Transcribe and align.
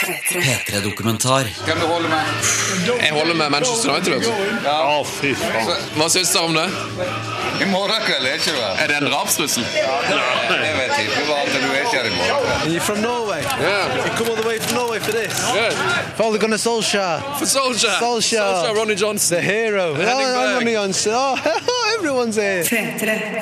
P3-dokumentar. 0.00 1.44
Hvem 1.64 1.78
du 1.80 1.86
holder 1.86 2.08
med? 2.08 3.00
Jeg 3.02 3.12
holder 3.12 3.34
med 3.34 3.50
Manchester 3.50 3.90
United. 3.92 4.12
vet 4.14 4.24
du. 4.24 4.68
Å, 4.70 5.02
fy 5.04 5.32
faen. 5.36 5.82
Hva 5.98 6.06
syns 6.12 6.30
dere 6.32 6.44
om 6.48 6.54
det? 6.56 6.64
I 7.60 7.66
morgen 7.68 8.00
kveld 8.06 8.24
er 8.30 8.38
ikke 8.40 8.54
du? 8.56 8.60
Er 8.80 8.88
det 8.88 8.96
en 9.02 9.08
drapstrussel? 9.10 9.66
Jeg 9.68 10.72
vet 10.78 10.94
ikke 11.04 11.36
at 11.36 11.52
du 11.52 11.68
er 11.68 11.82
ikke 11.84 11.96
her 11.98 12.08
i 12.08 12.14
morgen. 12.16 12.72
You're 12.72 12.80
from 12.86 13.02
Norway. 13.04 13.42
Yeah. 13.60 13.92
You 14.00 14.12
come 14.16 14.32
all 14.32 14.40
the 14.40 14.48
way 14.48 14.58
from 14.58 14.78
Norway 14.80 15.00
for 15.04 15.12
this. 15.12 15.36
Good. 15.52 15.76
Father 16.16 16.38
Gunnar 16.40 16.56
Solskjaer, 16.64 17.20
For 17.38 17.46
Solskjaer. 17.46 17.98
Solskjaer. 18.00 18.74
Ronny 18.76 18.96
Johnson. 18.96 19.36
the 19.36 19.42
hero. 19.42 19.92
Oh, 19.98 20.54
Ronny 20.56 20.72
Johnson. 20.72 21.12
Oh, 21.14 21.36
everyone's 21.98 22.36
here. 22.36 22.64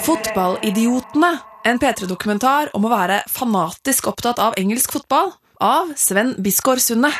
Fotballidiotene. 0.02 1.36
En 1.68 1.78
P3-dokumentar 1.78 2.70
om 2.74 2.86
å 2.86 2.90
være 2.90 3.22
fanatisk 3.30 4.06
opptatt 4.08 4.38
av 4.40 4.54
engelsk 4.58 4.92
fotball. 4.94 5.34
Av 5.60 5.88
Sven 5.96 6.36
Bisgaard 6.38 6.78
Sunde. 6.78 7.10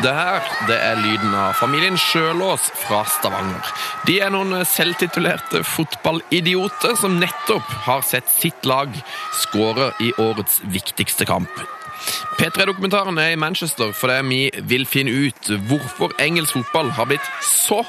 Det 0.00 0.12
her 0.14 0.40
det 0.68 0.76
er 0.80 0.96
lyden 1.04 1.34
av 1.36 1.52
familien 1.60 2.00
Sjølås 2.00 2.72
fra 2.86 3.04
Stavanger. 3.04 3.60
De 4.08 4.16
er 4.24 4.32
noen 4.32 4.64
selvtitulerte 4.64 5.60
fotballidioter 5.68 6.96
som 6.96 7.20
nettopp 7.20 7.80
har 7.84 8.04
sett 8.08 8.32
sitt 8.32 8.64
lag 8.64 8.88
skåre 9.44 9.92
i 10.00 10.14
årets 10.16 10.62
viktigste 10.64 11.28
kamp. 11.28 11.66
P3-dokumentaren 12.36 13.18
er 13.18 13.34
i 13.34 13.40
Manchester 13.40 13.92
fordi 13.96 14.18
vi 14.28 14.40
vil 14.70 14.86
finne 14.86 15.12
ut 15.26 15.52
hvorfor 15.68 16.14
engelsk 16.22 16.58
fotball 16.58 16.90
har 16.96 17.08
blitt 17.10 17.30
så 17.44 17.82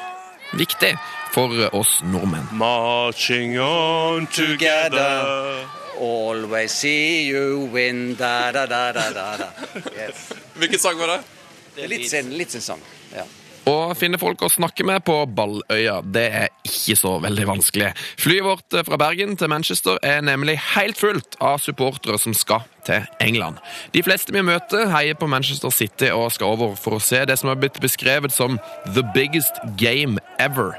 viktig 0.58 0.94
for 1.34 1.54
oss 1.76 2.00
nordmenn. 2.08 2.48
Marching 2.52 3.60
on 3.60 4.28
together. 4.28 5.68
Always 6.00 6.72
see 6.72 7.28
you 7.28 7.68
win, 7.74 8.16
da 8.16 8.52
da 8.52 8.66
da 8.66 8.92
da 8.94 9.12
da. 9.14 9.50
Yes. 9.98 10.30
Hvilken 10.56 10.80
sang 10.80 11.00
var 11.00 11.18
det? 11.18 11.88
Litt 11.90 12.10
sin, 12.10 12.32
litt 12.38 12.54
sin 12.54 12.62
sang. 12.62 12.82
Ja. 13.14 13.26
Å 13.68 13.92
finne 14.00 14.16
folk 14.22 14.46
å 14.46 14.50
snakke 14.52 14.86
med 14.88 15.04
på 15.04 15.16
Balløya, 15.36 15.98
det 16.06 16.26
er 16.42 16.54
ikke 16.64 16.96
så 16.96 17.18
veldig 17.20 17.48
vanskelig. 17.50 17.90
Flyet 18.22 18.46
vårt 18.46 18.78
fra 18.88 19.00
Bergen 19.02 19.36
til 19.36 19.52
Manchester 19.52 20.00
er 20.06 20.22
nemlig 20.24 20.56
helt 20.76 21.00
fullt 21.02 21.36
av 21.44 21.60
supportere 21.60 22.16
som 22.22 22.36
skal 22.38 22.64
til 22.88 23.06
England. 23.24 23.60
De 23.94 24.04
fleste 24.04 24.34
vi 24.34 24.44
møter, 24.46 24.88
heier 24.92 25.18
på 25.20 25.28
Manchester 25.30 25.74
City 25.74 26.12
og 26.14 26.32
skal 26.36 26.56
over 26.56 26.76
for 26.80 26.98
å 26.98 27.04
se 27.04 27.24
det 27.28 27.38
som 27.40 27.52
har 27.52 27.60
blitt 27.60 27.80
beskrevet 27.84 28.34
som 28.34 28.60
the 28.96 29.04
biggest 29.16 29.60
game 29.80 30.22
ever. 30.40 30.76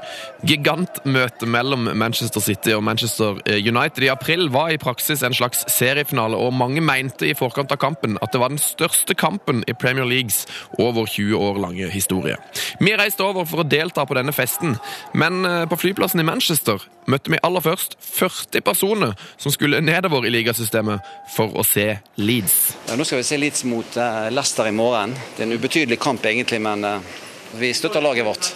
Gigantmøtet 0.47 1.47
mellom 1.49 1.89
Manchester 1.99 2.43
City 2.43 2.73
og 2.75 2.83
Manchester 2.87 3.39
United 3.47 4.05
i 4.05 4.11
april 4.11 4.49
var 4.53 4.73
i 4.73 4.79
praksis 4.81 5.23
en 5.25 5.35
slags 5.35 5.65
seriefinale, 5.71 6.37
og 6.37 6.55
mange 6.55 6.81
mente 6.81 7.29
i 7.29 7.35
forkant 7.37 7.71
av 7.75 7.81
kampen 7.81 8.17
at 8.23 8.33
det 8.33 8.41
var 8.41 8.53
den 8.53 8.61
største 8.61 9.15
kampen 9.17 9.63
i 9.67 9.75
Premier 9.77 10.07
Leagues 10.07 10.45
over 10.79 11.05
20 11.05 11.35
år 11.37 11.59
lange 11.61 11.89
historie. 11.91 12.37
Vi 12.79 12.95
reiste 12.95 13.25
over 13.25 13.47
for 13.49 13.63
å 13.63 13.67
delta 13.67 14.05
på 14.07 14.17
denne 14.17 14.35
festen, 14.35 14.77
men 15.13 15.43
eh, 15.45 15.65
på 15.69 15.79
flyplassen 15.79 16.23
i 16.23 16.27
Manchester 16.27 16.81
møtte 17.09 17.31
vi 17.33 17.39
aller 17.45 17.63
først 17.65 17.95
40 18.05 18.61
personer 18.65 19.13
som 19.41 19.53
skulle 19.53 19.81
nedover 19.83 20.25
i 20.27 20.31
ligasystemet 20.33 21.05
for 21.35 21.55
å 21.59 21.65
se 21.65 21.87
Leeds. 22.21 22.57
Ja, 22.89 22.95
nå 22.99 23.05
skal 23.07 23.21
vi 23.21 23.27
se 23.27 23.39
Leeds 23.41 23.65
mot 23.69 23.97
eh, 23.99 24.29
Leicester 24.33 24.69
i 24.69 24.73
morgen. 24.75 25.15
Det 25.35 25.43
er 25.43 25.49
en 25.49 25.57
ubetydelig 25.57 25.99
kamp 26.01 26.25
egentlig, 26.29 26.61
men 26.65 26.85
eh, 26.87 27.13
vi 27.59 27.71
støtter 27.73 28.03
laget 28.05 28.27
vårt. 28.27 28.51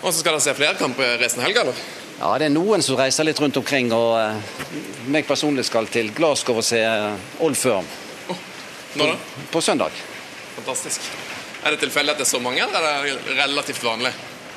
Og 0.00 0.10
så 0.12 0.20
skal 0.22 0.32
dere 0.36 0.44
se 0.44 0.56
flere 0.56 0.78
kamper 0.80 1.18
resten 1.20 1.42
av 1.42 1.48
helga, 1.50 1.66
eller? 1.66 1.82
Ja, 2.20 2.34
Det 2.40 2.50
er 2.50 2.52
noen 2.52 2.82
som 2.84 2.98
reiser 3.00 3.24
litt 3.24 3.40
rundt 3.40 3.56
omkring, 3.60 3.92
og 3.96 4.16
eh, 4.20 4.80
meg 5.12 5.28
personlig 5.28 5.64
skal 5.68 5.88
til 5.92 6.12
Glasgow 6.16 6.60
og 6.60 6.66
se 6.66 6.80
Old 7.40 7.56
Firm 7.60 7.88
Nå 8.98 9.06
da? 9.06 9.14
på 9.52 9.60
søndag. 9.62 9.94
Fantastisk. 10.56 11.04
Er 11.64 11.74
det 11.76 11.82
tilfeldig 11.84 12.14
at 12.16 12.20
det 12.20 12.24
er 12.26 12.30
så 12.32 12.40
mange, 12.42 12.64
eller 12.64 12.86
er 12.90 13.06
det 13.06 13.36
relativt 13.38 13.84
vanlig? 13.84 14.10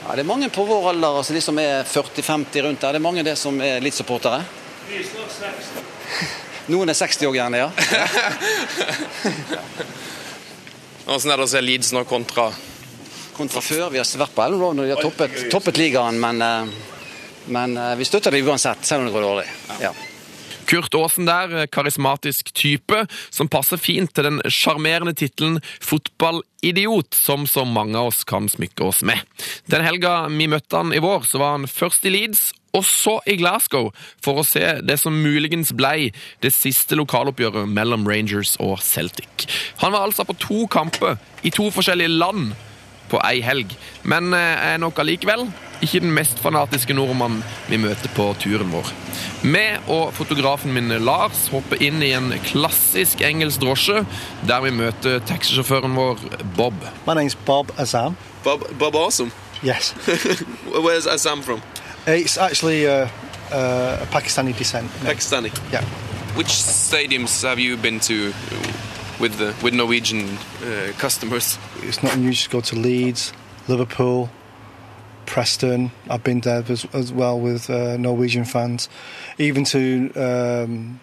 Ja, 0.03 0.15
Det 0.15 0.19
er 0.19 0.27
mange 0.27 0.49
på 0.51 0.65
vår 0.67 0.89
alder, 0.89 1.17
altså 1.21 1.33
de 1.33 1.41
som 1.41 1.59
er 1.59 1.83
40-50 1.87 2.61
rundt 2.65 2.81
der. 2.81 2.91
Det 2.91 2.99
er 2.99 3.03
mange 3.07 3.23
det 3.23 3.37
som 3.39 3.61
er 3.63 3.79
litt 3.83 3.95
supportere. 3.95 4.43
Noen 6.73 6.91
er 6.91 6.97
60 6.97 7.27
òg, 7.29 7.35
gjerne, 7.37 7.57
ja. 7.63 7.69
Hvordan 11.03 11.31
er 11.31 11.39
det 11.39 11.45
å 11.47 11.51
se 11.51 11.61
Leeds 11.63 11.91
nå 11.95 12.03
kontra 12.07 12.51
Kontra 13.33 13.63
før. 13.65 13.87
Vi 13.89 13.97
har 13.97 14.05
vært 14.21 14.35
på 14.35 14.45
Road 14.53 14.77
når 14.77 14.85
de 14.85 14.91
har 14.93 15.01
toppet, 15.01 15.39
toppet 15.49 15.79
ligaen, 15.81 16.19
men, 16.21 16.41
eh, 16.45 16.65
men 17.55 17.77
eh, 17.81 17.95
vi 17.97 18.05
støtter 18.05 18.31
det 18.31 18.43
uansett, 18.45 18.85
selv 18.85 19.01
om 19.01 19.07
det 19.07 19.15
går 19.15 19.25
dårlig. 19.25 19.47
Ja. 19.81 19.89
Kurt 20.69 20.95
Aasen 20.97 21.27
der, 21.27 21.67
karismatisk 21.71 22.53
type, 22.55 23.03
som 23.33 23.49
passer 23.51 23.81
fint 23.81 24.13
til 24.15 24.27
den 24.27 24.41
sjarmerende 24.47 25.15
tittelen 25.17 25.59
fotballidiot, 25.83 27.13
som 27.17 27.47
så 27.49 27.65
mange 27.67 27.99
av 27.99 28.11
oss 28.11 28.23
kan 28.27 28.49
smykke 28.51 28.87
oss 28.87 29.03
med. 29.07 29.21
Den 29.71 29.85
helga 29.85 30.23
vi 30.31 30.49
møtte 30.51 30.79
han 30.79 30.93
i 30.95 31.01
vår, 31.03 31.27
så 31.29 31.41
var 31.41 31.57
han 31.57 31.69
først 31.69 32.07
i 32.07 32.13
Leeds, 32.13 32.51
og 32.73 32.85
så 32.89 33.19
i 33.29 33.35
Glasgow, 33.37 33.91
for 34.23 34.41
å 34.41 34.45
se 34.47 34.63
det 34.81 34.97
som 35.01 35.19
muligens 35.21 35.73
blei 35.77 36.09
det 36.41 36.53
siste 36.55 36.97
lokaloppgjøret 36.97 37.69
mellom 37.69 38.07
Rangers 38.09 38.55
og 38.63 38.79
Celtic. 38.81 39.45
Han 39.83 39.93
var 39.93 40.07
altså 40.07 40.25
på 40.25 40.37
to 40.41 40.63
kamper 40.73 41.19
i 41.45 41.53
to 41.53 41.69
forskjellige 41.73 42.15
land 42.15 42.55
på 43.11 43.21
ei 43.27 43.43
helg, 43.45 43.75
men 44.09 44.33
eh, 44.33 44.73
er 44.73 44.81
nok 44.81 45.03
allikevel 45.03 45.45
ikke 45.83 45.99
den 46.03 46.13
mest 46.15 46.39
fanatiske 46.39 46.95
nordmannen 46.95 47.43
vi 47.69 47.77
møter 47.81 48.11
på 48.15 48.29
turen 48.39 48.71
vår. 48.71 48.89
Vi 49.43 49.63
og 49.91 50.13
fotografen 50.15 50.73
min 50.73 50.91
Lars 51.03 51.47
hopper 51.51 51.81
inn 51.83 52.01
i 52.03 52.13
en 52.15 52.31
klassisk 52.47 53.21
engelsk 53.21 53.61
drosje, 53.61 54.05
der 54.47 54.63
vi 54.63 54.71
møter 54.71 55.19
taxisjåføren 55.27 55.95
vår 55.99 56.23
Bob. 56.57 56.73
My 57.07 57.17
name's 57.19 57.37
Bob 57.45 57.71
Azam. 57.77 58.15
Bob, 58.43 58.65
Bob 58.79 58.95
Awesome. 58.95 59.31
Yes. 59.63 59.93
Where's 60.85 61.07
Azam 61.07 61.43
from? 61.43 61.61
it's 62.07 62.37
actually 62.37 62.85
uh, 62.85 63.07
uh, 63.51 63.97
a 64.01 64.05
Pakistani 64.11 64.57
descent. 64.57 64.89
Pakistani. 65.03 65.51
Yeah. 65.71 65.83
Which 66.35 66.49
stadiums 66.49 67.43
have 67.43 67.59
you 67.59 67.77
been 67.77 67.99
to 68.01 68.33
with 69.19 69.37
the 69.37 69.53
with 69.63 69.73
Norwegian 69.73 70.37
uh, 70.63 70.91
customers? 70.97 71.57
It's 71.81 72.03
not 72.03 72.15
unusual 72.15 72.61
to 72.61 72.69
go 72.71 72.75
to 72.75 72.75
Leeds, 72.75 73.33
Liverpool, 73.67 74.29
Preston. 75.25 75.91
I've 76.09 76.23
been 76.23 76.41
there 76.41 76.63
as, 76.67 76.85
as 76.93 77.11
well 77.11 77.39
with 77.39 77.69
uh, 77.69 77.97
Norwegian 77.97 78.45
fans. 78.45 78.89
Even 79.37 79.63
to 79.65 80.11
um, 80.15 80.99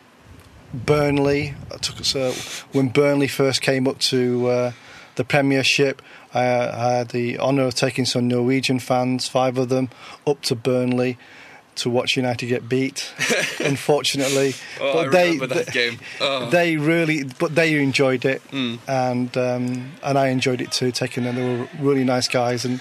Burnley. 0.73 1.55
I 1.73 1.77
took 1.79 2.01
us, 2.01 2.15
uh, 2.15 2.35
when 2.73 2.89
Burnley 2.89 3.29
first 3.29 3.61
came 3.63 3.87
up 3.89 3.99
to 4.01 4.49
uh, 4.49 4.73
the 5.17 5.25
Premiership. 5.25 6.03
I, 6.33 6.43
I 6.43 6.93
had 6.99 7.09
the 7.09 7.39
honour 7.39 7.65
of 7.65 7.75
taking 7.75 8.05
some 8.05 8.29
Norwegian 8.29 8.79
fans, 8.79 9.27
five 9.29 9.59
of 9.59 9.69
them, 9.69 9.91
up 10.27 10.43
to 10.43 10.55
Burnley 10.55 11.19
to 11.77 11.89
watch 11.91 12.17
United 12.17 12.47
get 12.47 12.69
beat. 12.69 13.13
unfortunately, 13.61 14.55
Oh, 14.81 14.99
I 14.99 15.05
remember 15.07 15.47
that 15.49 15.73
game. 15.73 15.99
Oh. 16.21 16.51
They 16.51 16.77
really, 16.77 17.25
but 17.25 17.55
they 17.55 17.81
enjoyed 17.83 18.25
it, 18.25 18.43
and 18.53 19.37
um, 19.37 19.93
and 20.03 20.19
I 20.19 20.29
enjoyed 20.29 20.61
it 20.61 20.73
too. 20.73 20.93
Taking 20.93 21.25
them, 21.25 21.37
they 21.37 21.59
were 21.59 21.69
really 21.81 22.05
nice 22.05 22.29
guys, 22.29 22.65
and 22.65 22.81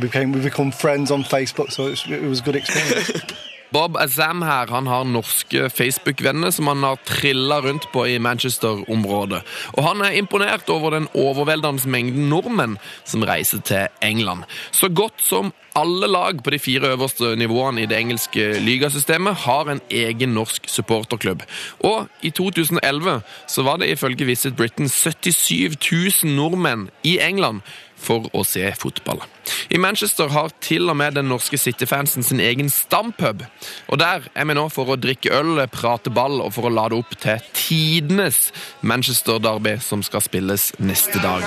became 0.00 0.32
we 0.32 0.40
become 0.42 0.72
friends 0.72 1.10
on 1.10 1.24
Facebook. 1.24 1.72
So 1.72 1.86
it 1.86 1.90
was, 1.90 2.06
it 2.10 2.22
was 2.22 2.40
a 2.40 2.42
good 2.42 2.56
experience. 2.56 3.22
Bob 3.70 3.96
Azam 4.00 4.42
her, 4.42 4.70
han 4.72 4.86
har 4.86 5.04
norske 5.04 5.68
Facebook-venner 5.70 6.50
som 6.50 6.70
han 6.70 6.82
har 6.82 7.00
trilla 7.04 7.60
rundt 7.60 7.84
på 7.92 8.06
i 8.08 8.18
Manchester-området. 8.18 9.42
Og 9.76 9.84
han 9.84 10.00
er 10.00 10.16
imponert 10.16 10.70
over 10.72 10.96
den 10.96 11.08
overveldende 11.12 11.90
mengden 11.90 12.30
nordmenn 12.32 12.78
som 13.04 13.26
reiser 13.28 13.60
til 13.60 13.92
England. 14.02 14.46
Så 14.72 14.88
godt 14.88 15.20
som 15.20 15.52
alle 15.76 16.08
lag 16.08 16.40
på 16.42 16.50
de 16.50 16.58
fire 16.58 16.94
øverste 16.94 17.34
nivåene 17.36 17.82
i 17.82 17.86
det 17.86 17.98
engelske 17.98 18.46
ligasystemet 18.64 19.44
har 19.44 19.68
en 19.68 19.82
egen 19.90 20.32
norsk 20.34 20.64
supporterklubb. 20.66 21.44
Og 21.84 22.08
i 22.22 22.30
2011 22.30 23.20
så 23.46 23.62
var 23.62 23.76
det 23.76 23.92
ifølge 23.92 24.26
Visit 24.26 24.56
Britain 24.56 24.88
77 24.88 26.24
000 26.24 26.34
nordmenn 26.34 26.88
i 27.04 27.18
England 27.20 27.60
for 27.98 28.28
å 28.32 28.44
se 28.46 28.64
fotball. 28.78 29.22
I 29.70 29.78
Manchester 29.80 30.30
har 30.32 30.52
til 30.64 30.88
og 30.90 30.96
med 31.00 31.16
den 31.18 31.28
norske 31.30 31.58
City-fansen 31.60 32.24
sin 32.24 32.40
egen 32.40 32.70
stampub. 32.72 33.44
Og 33.88 34.00
der 34.00 34.28
er 34.34 34.48
vi 34.48 34.56
nå 34.56 34.68
for 34.72 34.92
å 34.92 34.98
drikke 35.00 35.32
øl, 35.34 35.62
prate 35.72 36.12
ball 36.14 36.40
og 36.44 36.52
for 36.56 36.68
å 36.68 36.72
lade 36.72 36.98
opp 36.98 37.16
til 37.20 37.42
tidenes 37.56 38.48
Manchester-derby 38.80 39.78
som 39.84 40.04
skal 40.06 40.24
spilles 40.24 40.70
neste 40.78 41.20
dag. 41.24 41.44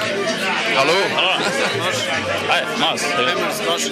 Hallo! 0.75 0.98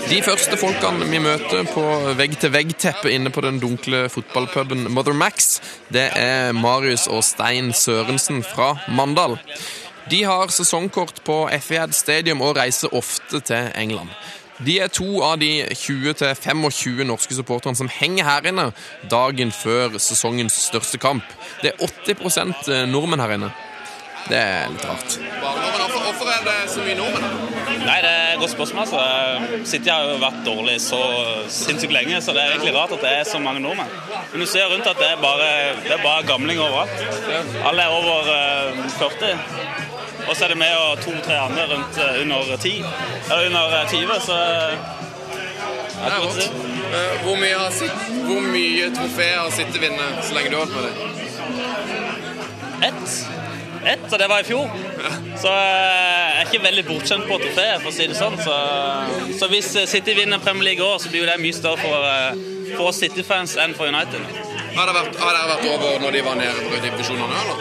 De 0.09 0.19
første 0.25 0.57
folkene 0.59 1.07
vi 1.09 1.21
møter 1.23 1.67
på 1.71 1.83
vegg-til-vegg-teppet 2.19 3.13
inne 3.13 3.31
på 3.33 3.43
den 3.45 3.59
dunkle 3.61 4.07
fotballpuben 4.11 4.89
Mother 4.93 5.15
Max, 5.15 5.59
det 5.93 6.09
er 6.17 6.55
Marius 6.57 7.07
og 7.11 7.23
Stein 7.25 7.71
Sørensen 7.75 8.43
fra 8.45 8.73
Mandal. 8.91 9.37
De 10.09 10.23
har 10.23 10.47
sesongkort 10.47 11.21
på 11.23 11.49
Effiad 11.53 11.93
Stadium 11.93 12.41
og 12.41 12.55
reiser 12.57 12.93
ofte 12.95 13.39
til 13.45 13.71
England. 13.77 14.09
De 14.65 14.79
er 14.81 14.89
to 14.91 15.21
av 15.23 15.37
de 15.39 15.63
20-25 15.71 17.03
norske 17.07 17.35
supporterne 17.37 17.77
som 17.77 17.91
henger 17.93 18.25
her 18.27 18.47
inne 18.49 18.65
dagen 19.11 19.53
før 19.55 19.99
sesongens 20.01 20.57
største 20.65 20.97
kamp. 20.99 21.23
Det 21.61 21.71
er 21.71 21.91
80 22.09 22.89
nordmenn 22.89 23.23
her 23.23 23.35
inne. 23.37 23.51
Det 24.29 24.37
er 24.37 24.67
litt 24.73 24.83
rart. 24.85 25.15
Hvorfor 25.39 26.27
er 26.33 26.41
det 26.43 26.57
så 26.73 26.83
mye 26.83 26.97
nordmenn? 26.97 27.37
Nei, 27.85 27.97
det 28.03 28.09
er 28.09 28.33
et 28.33 28.41
godt 28.41 28.51
spørsmål. 28.51 28.81
altså. 28.81 29.61
City 29.69 29.89
har 29.89 30.09
jo 30.09 30.17
vært 30.21 30.41
dårlig 30.45 30.75
så 30.83 30.99
sinnssykt 31.53 31.93
lenge, 31.95 32.19
så 32.21 32.35
det 32.35 32.43
er 32.43 32.55
egentlig 32.57 32.75
rart 32.75 32.93
at 32.97 33.05
det 33.05 33.13
er 33.21 33.29
så 33.29 33.39
mange 33.39 33.63
nordmenn. 33.63 33.93
Men 34.33 34.43
du 34.43 34.47
ser 34.49 34.67
rundt 34.73 34.89
at 34.89 34.99
det 34.99 35.07
er 35.13 35.21
bare, 35.21 35.49
det 35.85 35.95
er 35.95 36.03
bare 36.03 36.27
gamlinger 36.27 36.65
overalt. 36.67 36.91
Alle 37.63 37.87
er 37.87 37.95
over 37.95 38.33
eh, 38.35 38.83
40. 38.99 39.88
Og 40.29 40.35
så 40.37 40.45
er 40.45 40.53
det 40.53 40.59
med 40.61 40.75
og 40.77 40.99
to-tre 41.01 41.37
andre 41.41 41.63
rundt 41.71 41.97
eh, 41.97 42.21
under 42.21 42.57
10. 42.57 42.73
Eller 43.31 43.45
under 43.49 43.77
eh, 43.79 43.89
20, 43.89 44.19
så 44.25 44.37
Det 45.99 46.11
er 46.13 46.19
rått. 46.23 46.43
Eh, 46.89 47.23
Hvor 47.23 47.35
mye, 47.41 47.55
har 47.57 47.71
sitt, 47.75 48.05
hvor 48.27 48.41
mye 48.53 48.91
trofeer 48.95 49.39
har 49.41 49.51
Sitte 49.53 49.81
vunnet 49.81 50.21
så 50.25 50.37
lenge 50.37 50.53
du 50.53 50.57
har 50.59 50.65
holdt 50.65 50.77
på 50.77 50.85
det? 50.87 50.93
ett. 52.89 53.25
Ett, 53.85 54.05
og 54.13 54.19
det 54.19 54.27
var 54.29 54.39
i 54.39 54.47
fjor. 54.47 54.69
Så 55.39 55.49
eh, 55.49 56.29
jeg 56.29 56.39
er 56.39 56.47
ikke 56.47 56.63
veldig 56.63 56.85
bortskjemt 56.87 57.27
på 57.27 57.37
trofé, 57.41 57.65
for 57.81 57.89
å 57.91 57.95
si 57.95 58.07
det 58.11 58.17
sånn. 58.19 58.37
Så, 58.43 58.55
så 59.39 59.49
hvis 59.51 59.69
City 59.91 60.15
vinner 60.17 60.41
Premier 60.43 60.69
League 60.69 60.83
i 60.83 60.87
år, 60.87 60.99
så 61.03 61.11
blir 61.11 61.23
jo 61.25 61.29
det 61.29 61.37
mye 61.41 61.55
større 61.57 61.79
for, 61.81 62.07
eh, 62.07 62.58
for 62.77 62.91
City-fans 62.93 63.55
enn 63.61 63.73
for 63.77 63.87
United. 63.89 64.21
Har, 64.75 64.85
det 64.85 64.93
vært, 64.95 65.15
har 65.19 65.33
dere 65.35 65.47
vært 65.49 65.65
over 65.73 65.99
når 66.03 66.11
de 66.17 66.21
var 66.25 66.35
nede 66.39 66.59
på 66.69 66.79
divisjonene, 66.83 67.35
eller? 67.43 67.57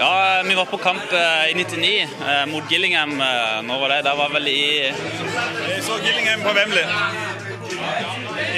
Ja, 0.00 0.10
vi 0.46 0.54
var 0.56 0.64
på 0.70 0.78
kamp 0.80 1.12
eh, 1.12 1.50
i 1.50 1.54
99 1.54 1.90
eh, 2.00 2.44
mot 2.48 2.64
Gillingham. 2.72 3.12
eh, 3.20 3.60
Når 3.68 3.80
var 3.82 3.88
det? 3.94 3.98
Der 4.06 4.16
var 4.16 4.28
vel 4.32 4.46
i 4.48 4.60
Jeg 4.80 5.82
så 5.86 5.98
Gillingham 6.04 6.40
på 6.46 6.54
Wembley 6.56 6.84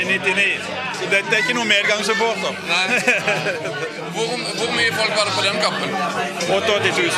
i 0.01 0.05
99. 0.07 0.47
Så 0.99 1.05
dette 1.11 1.35
er 1.35 1.41
ikke 1.43 1.55
noen 1.59 1.69
medgangssupporter. 1.69 2.53
Hvor, 4.15 4.27
hvor 4.59 4.71
mye 4.77 4.93
folk 4.95 5.13
var 5.19 5.25
det 5.29 5.35
på 5.37 5.43
den 5.47 5.59
kampen? 5.63 5.91
88 6.49 6.91
000. 6.97 7.11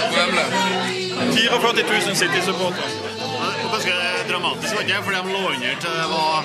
På 0.00 0.14
Wembley? 0.16 0.46
44 1.34 1.72
000 2.06 2.16
City-supportere. 2.22 2.88
Dramatisk, 4.30 4.74
var 4.76 4.82
det 4.82 4.88
ikke? 4.90 5.02
Fordi 5.06 5.16
de 5.16 5.32
lå 5.36 5.42
under 5.52 5.74
til 5.84 5.90
det 6.00 6.08
var 6.16 6.36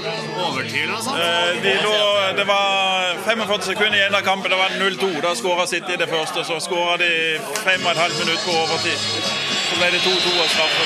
overtid 0.45 0.81
eller 0.81 0.95
noe 0.95 1.03
sånt? 1.07 1.19
Eh, 1.21 1.63
De 1.65 1.73
lå, 1.85 1.97
det 2.39 2.45
var 2.47 3.19
45 3.25 3.61
sekunder 3.71 3.97
igjen 3.99 4.15
av 4.19 4.23
kampen. 4.29 4.51
Det 4.53 4.59
var 4.63 4.69
0-2. 4.81 5.09
Da 5.25 5.33
skåra 5.41 5.65
City 5.73 5.93
det 6.01 6.09
første. 6.15 6.43
Så 6.49 6.59
skåra 6.67 6.97
de 7.03 7.11
5,5 7.67 8.19
minutter 8.21 8.43
på 8.47 8.53
overtid. 8.63 8.99
Så 9.69 9.73
ble 9.79 9.87
det 9.95 10.01
2-2 10.07 10.33
og 10.43 10.49
straffe. 10.55 10.85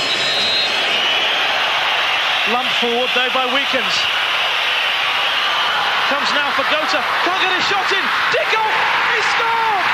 Lump 2.53 2.71
forward 2.81 3.09
though 3.15 3.31
by 3.39 3.45
Weekends. 3.57 3.95
Comes 6.11 6.31
now 6.39 6.49
for 6.57 6.65
Gota. 6.73 6.99
Can't 7.25 7.41
get 7.45 7.53
a 7.59 7.61
shot 7.69 7.89
in. 7.97 8.05
Dickoff! 8.33 8.75
He 9.13 9.19
scored! 9.33 9.85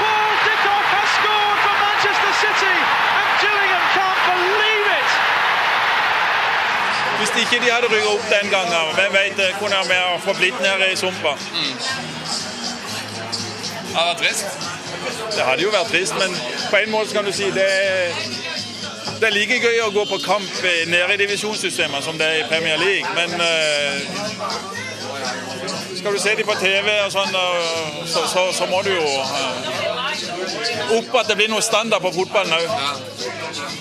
Paul 0.00 0.32
Dickoff 0.46 0.86
has 0.96 1.08
scored 1.18 1.58
for 1.64 1.74
Manchester 1.84 2.32
City 2.44 2.74
and 3.18 3.28
Gillingham 3.42 3.84
can't 3.96 4.20
believe 4.30 4.86
it! 5.00 5.10
Hvis 7.20 7.32
ikke 7.42 7.56
de 7.64 7.72
hadde 7.72 7.88
rykket 7.92 8.10
opp 8.14 8.26
den 8.32 8.50
gangen, 8.50 8.94
hvem 8.98 9.12
vet, 9.12 9.32
hvordan 9.34 9.58
kunne 9.60 9.88
vi 9.88 9.96
ha 10.02 10.16
forblitt 10.24 10.60
nede 10.66 10.92
i 10.92 10.96
sumpa. 10.96 11.32
Det 13.88 13.96
hadde 13.96 14.08
vært 14.08 14.22
trist. 14.22 14.46
Det 15.36 15.42
hadde 15.44 15.62
jo 15.62 15.70
vært 15.70 15.90
trist, 15.92 16.14
men 16.22 16.30
på 16.70 16.76
en 16.76 16.90
måte 16.90 17.12
kan 17.14 17.24
du 17.24 17.32
si 17.32 17.50
det 17.50 17.66
er, 17.66 18.14
det 19.20 19.28
er 19.28 19.34
like 19.36 19.60
gøy 19.60 19.80
å 19.84 19.90
gå 19.94 20.04
på 20.08 20.18
kamp 20.24 20.62
nede 20.64 21.14
i 21.14 21.20
divisjonssystemet 21.20 22.04
som 22.04 22.18
det 22.18 22.26
er 22.26 22.38
i 22.40 22.48
Premier 22.48 22.78
League. 22.80 23.08
Men 23.14 23.30
uh, 23.40 23.96
skal 25.98 26.12
du 26.12 26.18
se 26.18 26.34
dem 26.36 26.46
på 26.48 26.56
TV, 26.60 26.88
og 27.04 27.12
sånn, 27.12 27.34
så, 28.08 28.24
så, 28.32 28.46
så 28.56 28.66
må 28.70 28.80
du 28.86 28.94
jo 28.94 29.04
eh, 29.04 30.96
opp 30.96 31.20
at 31.20 31.28
det 31.28 31.36
blir 31.36 31.52
noe 31.52 31.64
standard 31.64 32.00
på 32.00 32.14
fotballen 32.14 32.56
òg. 32.56 32.66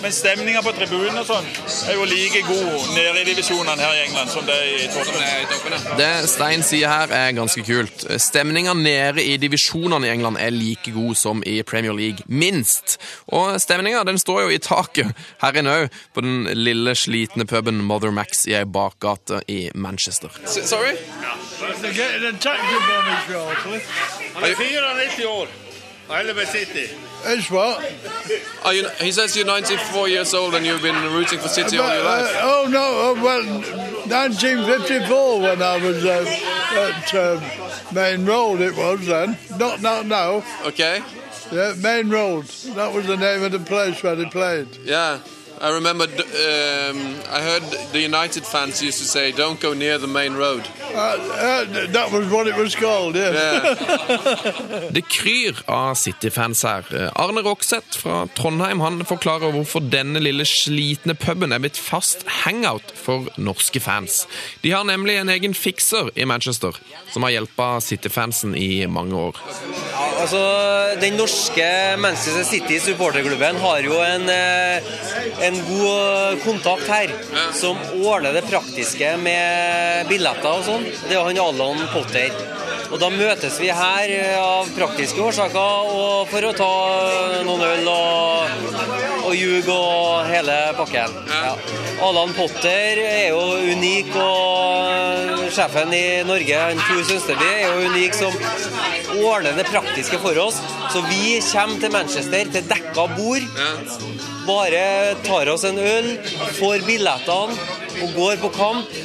Men 0.01 0.13
stemninga 0.15 0.61
på 0.63 0.71
tribunen 0.77 1.17
og 1.19 1.25
sånn 1.27 1.47
er 1.89 1.97
jo 1.97 2.05
like 2.07 2.39
god 2.47 2.91
nede 2.95 3.19
i 3.19 3.25
divisjonene 3.27 3.83
her 3.83 3.97
i 3.97 4.03
England 4.05 4.31
som 4.31 4.45
det 4.47 4.55
er 4.55 4.67
i 4.77 4.87
toppen. 4.93 5.75
Det 5.99 6.11
Stein 6.31 6.63
sier 6.63 6.87
her, 6.91 7.11
er 7.11 7.35
ganske 7.35 7.63
kult. 7.67 8.05
Stemninga 8.21 8.73
nede 8.79 9.23
i 9.25 9.35
divisjonene 9.41 10.07
i 10.07 10.13
England 10.13 10.39
er 10.39 10.55
like 10.55 10.93
god 10.95 11.19
som 11.19 11.43
i 11.43 11.59
Premier 11.67 11.95
League, 11.97 12.23
minst. 12.27 12.95
Og 13.27 13.59
stemninga 13.59 14.05
den 14.07 14.21
står 14.21 14.45
jo 14.45 14.55
i 14.55 14.61
taket 14.63 15.11
her 15.43 15.59
inne 15.59 15.75
òg, 15.81 15.99
på 16.15 16.23
den 16.23 16.47
lille, 16.55 16.95
slitne 16.95 17.45
puben 17.49 17.83
Mother 17.83 18.15
Max 18.15 18.45
i 18.47 18.55
ei 18.55 18.63
bakgate 18.63 19.43
i 19.51 19.69
Manchester. 19.75 20.31
Sorry? 20.47 20.95
Han 21.59 21.69
er 24.47 24.55
94 24.55 25.25
år. 25.27 25.47
Elleve 26.09 26.45
City. 26.47 26.87
It's 27.25 27.51
what? 27.51 27.79
Are 28.63 28.73
you, 28.73 28.89
he 28.99 29.11
says 29.11 29.35
you're 29.35 29.45
94 29.45 30.07
years 30.09 30.33
old 30.33 30.55
and 30.55 30.65
you've 30.65 30.81
been 30.81 30.95
rooting 31.13 31.39
for 31.39 31.47
City 31.47 31.77
all 31.77 31.93
your 31.93 32.03
life. 32.03 32.35
Uh, 32.35 32.39
oh 32.41 32.67
no! 32.69 32.79
Oh, 32.81 33.13
well, 33.23 33.43
1954 33.45 35.41
when 35.41 35.61
I 35.61 35.77
was 35.77 36.05
uh, 36.05 36.25
at 36.73 37.15
um, 37.15 37.95
Main 37.95 38.25
Road, 38.25 38.61
it 38.61 38.75
was 38.75 39.05
then. 39.05 39.37
Not 39.57 39.81
not 39.81 40.05
now. 40.05 40.43
Okay? 40.65 41.01
Yeah, 41.51 41.73
Main 41.77 42.09
Road. 42.09 42.45
That 42.75 42.93
was 42.93 43.07
the 43.07 43.17
name 43.17 43.43
of 43.43 43.51
the 43.51 43.59
place 43.59 44.01
where 44.03 44.15
they 44.15 44.25
played. 44.25 44.67
Yeah. 44.83 45.19
I 45.61 45.73
remember 45.73 46.05
um, 46.05 47.19
I 47.29 47.41
heard 47.41 47.63
the 47.91 47.99
United 47.99 48.45
fans 48.45 48.81
used 48.81 48.99
to 48.99 49.03
say, 49.03 49.33
don't 49.33 49.59
go 49.59 49.73
near 49.73 49.97
the 49.97 50.07
main 50.07 50.35
road. 50.35 50.65
Uh, 50.99 51.15
uh, 51.47 51.91
that 51.93 52.11
was 52.11 52.27
what 52.31 52.47
it 52.47 52.57
was 52.57 52.75
called. 52.75 53.15
Yeah. 53.15 53.75
Det 54.91 55.01
kryr 55.07 55.55
av 55.65 55.95
City-fans 55.95 56.63
her. 56.63 56.83
Arne 57.15 57.43
Rokseth 57.45 57.99
fra 58.01 58.25
Trondheim 58.35 58.81
han 58.83 58.99
forklarer 59.07 59.53
hvorfor 59.55 59.83
denne 59.91 60.19
lille 60.23 60.45
slitne 60.47 61.15
puben 61.19 61.53
er 61.55 61.61
blitt 61.63 61.79
fast 61.79 62.25
hangout 62.43 62.91
for 62.95 63.29
norske 63.39 63.79
fans. 63.83 64.25
De 64.63 64.73
har 64.75 64.83
nemlig 64.87 65.19
en 65.21 65.31
egen 65.31 65.55
fikser 65.55 66.11
i 66.19 66.27
Manchester, 66.29 66.75
som 67.13 67.23
har 67.25 67.35
hjulpet 67.37 67.87
City-fansen 67.87 68.55
i 68.59 68.85
mange 68.91 69.15
år. 69.29 69.39
Altså, 70.19 70.41
Den 70.99 71.15
norske 71.19 71.65
Manchester 72.01 72.43
City 72.43 72.79
supporterklubben 72.83 73.59
har 73.61 73.85
jo 73.85 73.95
en, 74.03 74.27
eh, 74.29 74.83
en 75.47 75.59
god 75.69 76.41
kontakt 76.43 76.87
her, 76.91 77.13
som 77.53 77.77
ordner 78.03 78.33
det 78.35 78.43
praktiske 78.49 79.15
med 79.23 80.09
billetter 80.09 80.49
og 80.49 80.65
sånn. 80.67 80.88
Det 81.07 81.15
er 81.15 81.25
han 81.25 81.41
Allan 81.41 81.83
Potter. 81.93 82.33
Og 82.89 82.97
Da 83.01 83.09
møtes 83.13 83.59
vi 83.61 83.69
her 83.69 84.11
eh, 84.15 84.37
av 84.41 84.69
praktiske 84.73 85.21
årsaker 85.21 85.91
og 85.93 86.29
for 86.31 86.47
å 86.47 86.53
ta 86.57 86.69
noen 87.45 87.61
øl 87.67 87.89
og, 87.91 88.71
og 89.27 89.35
ljuge 89.37 89.75
og 89.75 90.25
hele 90.29 90.57
pakken. 90.77 91.13
Ja. 91.29 91.53
Allan 92.05 92.33
Potter 92.33 93.01
er 93.03 93.27
jo 93.33 93.41
unik, 93.75 94.13
og 94.23 95.45
sjefen 95.53 95.93
i 95.93 96.03
Norge, 96.25 96.61
Tor 96.79 97.01
Sønsteby, 97.11 97.49
er 97.49 97.67
jo 97.67 97.89
unik 97.91 98.15
som 98.17 98.37
ordner 99.19 99.57
det 99.59 99.67
praktiske 99.69 100.19
for 100.23 100.39
oss. 100.41 100.61
Så 100.93 101.03
vi 101.09 101.37
kommer 101.51 101.83
til 101.83 101.93
Manchester 101.93 102.53
til 102.55 102.69
dekka 102.71 103.05
bord. 103.17 103.45
Bare 104.47 104.85
tar 105.27 105.51
oss 105.53 105.67
en 105.67 105.77
øl, 105.77 106.15
får 106.57 106.87
billettene 106.87 107.59
og 107.99 108.15
går 108.15 108.39
på 108.41 108.53
kamp 108.55 108.97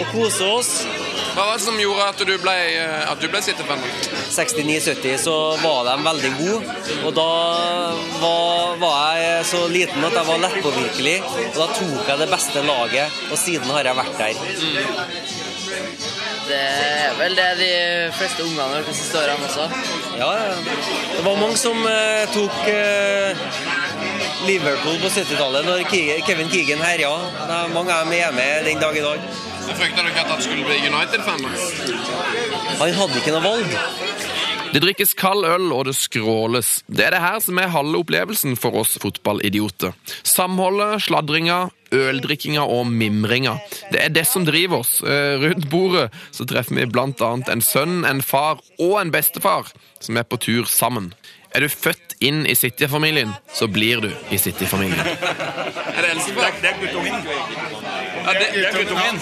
og 0.00 0.14
koser 0.14 0.56
oss. 0.56 0.72
Hva 1.40 1.46
var 1.48 1.56
det 1.56 1.64
som 1.64 1.78
gjorde 1.80 2.04
at 2.04 2.18
du 2.28 2.32
ble, 2.42 2.54
at 3.08 3.20
du 3.22 3.26
ble 3.32 3.40
City-fan? 3.40 3.80
69-70 4.28 5.14
så 5.22 5.36
var 5.62 5.86
de 5.88 5.94
veldig 6.04 6.32
gode, 6.36 6.74
og 7.08 7.14
da 7.16 7.28
var, 8.20 8.74
var 8.82 9.14
jeg 9.16 9.46
så 9.48 9.62
liten 9.72 10.04
at 10.04 10.18
jeg 10.18 10.28
var 10.28 10.42
lettpåvirkelig. 10.44 11.14
Og 11.46 11.56
da 11.56 11.68
tok 11.78 12.10
jeg 12.12 12.20
det 12.20 12.28
beste 12.34 12.64
laget, 12.68 13.16
og 13.32 13.40
siden 13.40 13.72
har 13.72 13.88
jeg 13.88 13.96
vært 14.02 14.20
der. 14.20 14.44
Det 16.50 16.60
er 16.60 17.16
vel 17.22 17.36
det 17.40 17.48
de 17.62 17.72
fleste 18.20 18.44
ungene 18.44 18.66
har 18.68 18.76
gjort 18.82 18.92
de 18.92 18.98
siste 19.00 19.20
årene 19.24 19.48
også. 19.48 19.66
Ja, 20.20 20.30
ja. 20.36 20.54
Det 21.16 21.24
var 21.24 21.40
mange 21.40 21.56
som 21.60 21.80
eh, 21.88 22.24
tok 22.36 22.68
eh, 22.68 23.44
Liverpool 24.44 25.00
på 25.06 25.08
70-tallet 25.16 25.64
når 25.72 25.86
Ke- 25.88 26.20
Kevin 26.28 26.52
Keegan 26.52 26.84
herja. 26.84 27.14
Er 27.48 27.72
mange 27.72 27.96
av 27.96 28.04
dem 28.04 28.18
er 28.20 28.36
med 28.36 28.68
den 28.68 28.82
dag 28.84 28.98
i 29.00 29.06
dag. 29.08 29.30
Frykta 29.68 30.02
du 30.02 30.08
ikke 30.10 30.24
at 30.24 30.32
han 30.34 30.42
skulle 30.44 30.64
bli 30.66 30.78
United-fan? 30.90 31.44
Han 32.80 32.96
hadde 33.00 33.20
ikke 33.20 33.34
noe 33.36 33.44
valg. 33.44 33.76
Det 34.70 34.78
drikkes 34.84 35.16
kald 35.18 35.42
øl, 35.48 35.72
og 35.74 35.88
det 35.88 35.96
skråles. 35.98 36.68
Det 36.86 37.08
er 37.08 37.16
det 37.16 37.22
her 37.24 37.40
som 37.42 37.58
er 37.58 37.72
halve 37.74 38.04
opplevelsen 38.04 38.54
for 38.60 38.76
oss 38.78 38.94
fotballidioter. 39.02 39.96
Samholdet, 40.22 41.00
sladringa, 41.08 41.64
øldrikkinga 41.90 42.62
og 42.62 42.86
mimringa. 42.86 43.56
Det 43.90 44.04
er 44.04 44.14
det 44.14 44.24
som 44.30 44.46
driver 44.46 44.84
oss. 44.84 45.00
Eh, 45.02 45.42
Rundt 45.42 45.66
bordet 45.72 46.06
så 46.30 46.46
treffer 46.46 46.78
vi 46.78 46.86
annet 46.86 47.50
en 47.50 47.64
sønn, 47.66 48.04
en 48.06 48.22
far 48.22 48.62
og 48.78 48.94
en 49.00 49.10
bestefar 49.10 49.72
som 49.98 50.16
er 50.16 50.28
på 50.28 50.38
tur 50.38 50.70
sammen. 50.70 51.10
Er 51.50 51.66
du 51.66 51.68
født 51.68 52.14
inn 52.22 52.44
i 52.46 52.54
City-familien, 52.54 53.32
så 53.52 53.66
blir 53.66 54.00
du 54.04 54.10
i 54.30 54.38
City-familien. 54.38 55.00
Er 55.02 55.98
det 55.98 56.10
eldstefar? 56.12 56.54
Det 56.62 56.70
er 56.70 56.78
guttungen. 56.78 57.79
Ja, 58.26 58.32
det, 58.32 58.46
Det 58.54 58.66
er 58.66 58.72
guttungen. 58.78 59.16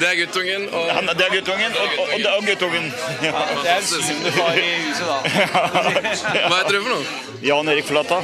det 0.00 0.08
er 0.08 0.16
guttungen, 0.20 0.68
og 0.74 0.86
ja, 0.88 1.00
det 1.18 1.24
er 1.26 1.32
guttungen, 1.34 1.72
og, 1.72 1.86
og, 1.98 2.06
og 2.12 2.18
det 2.18 2.30
er 2.30 2.46
guttungen. 2.50 2.86
Det 3.20 3.70
er 3.72 3.80
syndefar 3.88 4.52
i 4.58 4.68
huset, 4.86 5.06
da. 5.06 5.16
Hva 6.48 6.56
heter 6.60 6.72
du 6.76 6.80
for 6.82 6.92
noe? 6.94 7.04
Jan 7.42 7.68
Erik 7.74 7.86
Flata. 7.86 8.18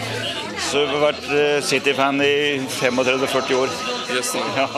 Så 0.64 0.78
jeg 0.84 0.88
har 0.90 1.00
vært 1.02 1.26
eh, 1.34 1.58
City-fan 1.66 2.20
i 2.24 2.34
35-40 2.78 3.54
år. 3.64 3.68
Yes, 4.14 4.34
Ja. 4.34 4.68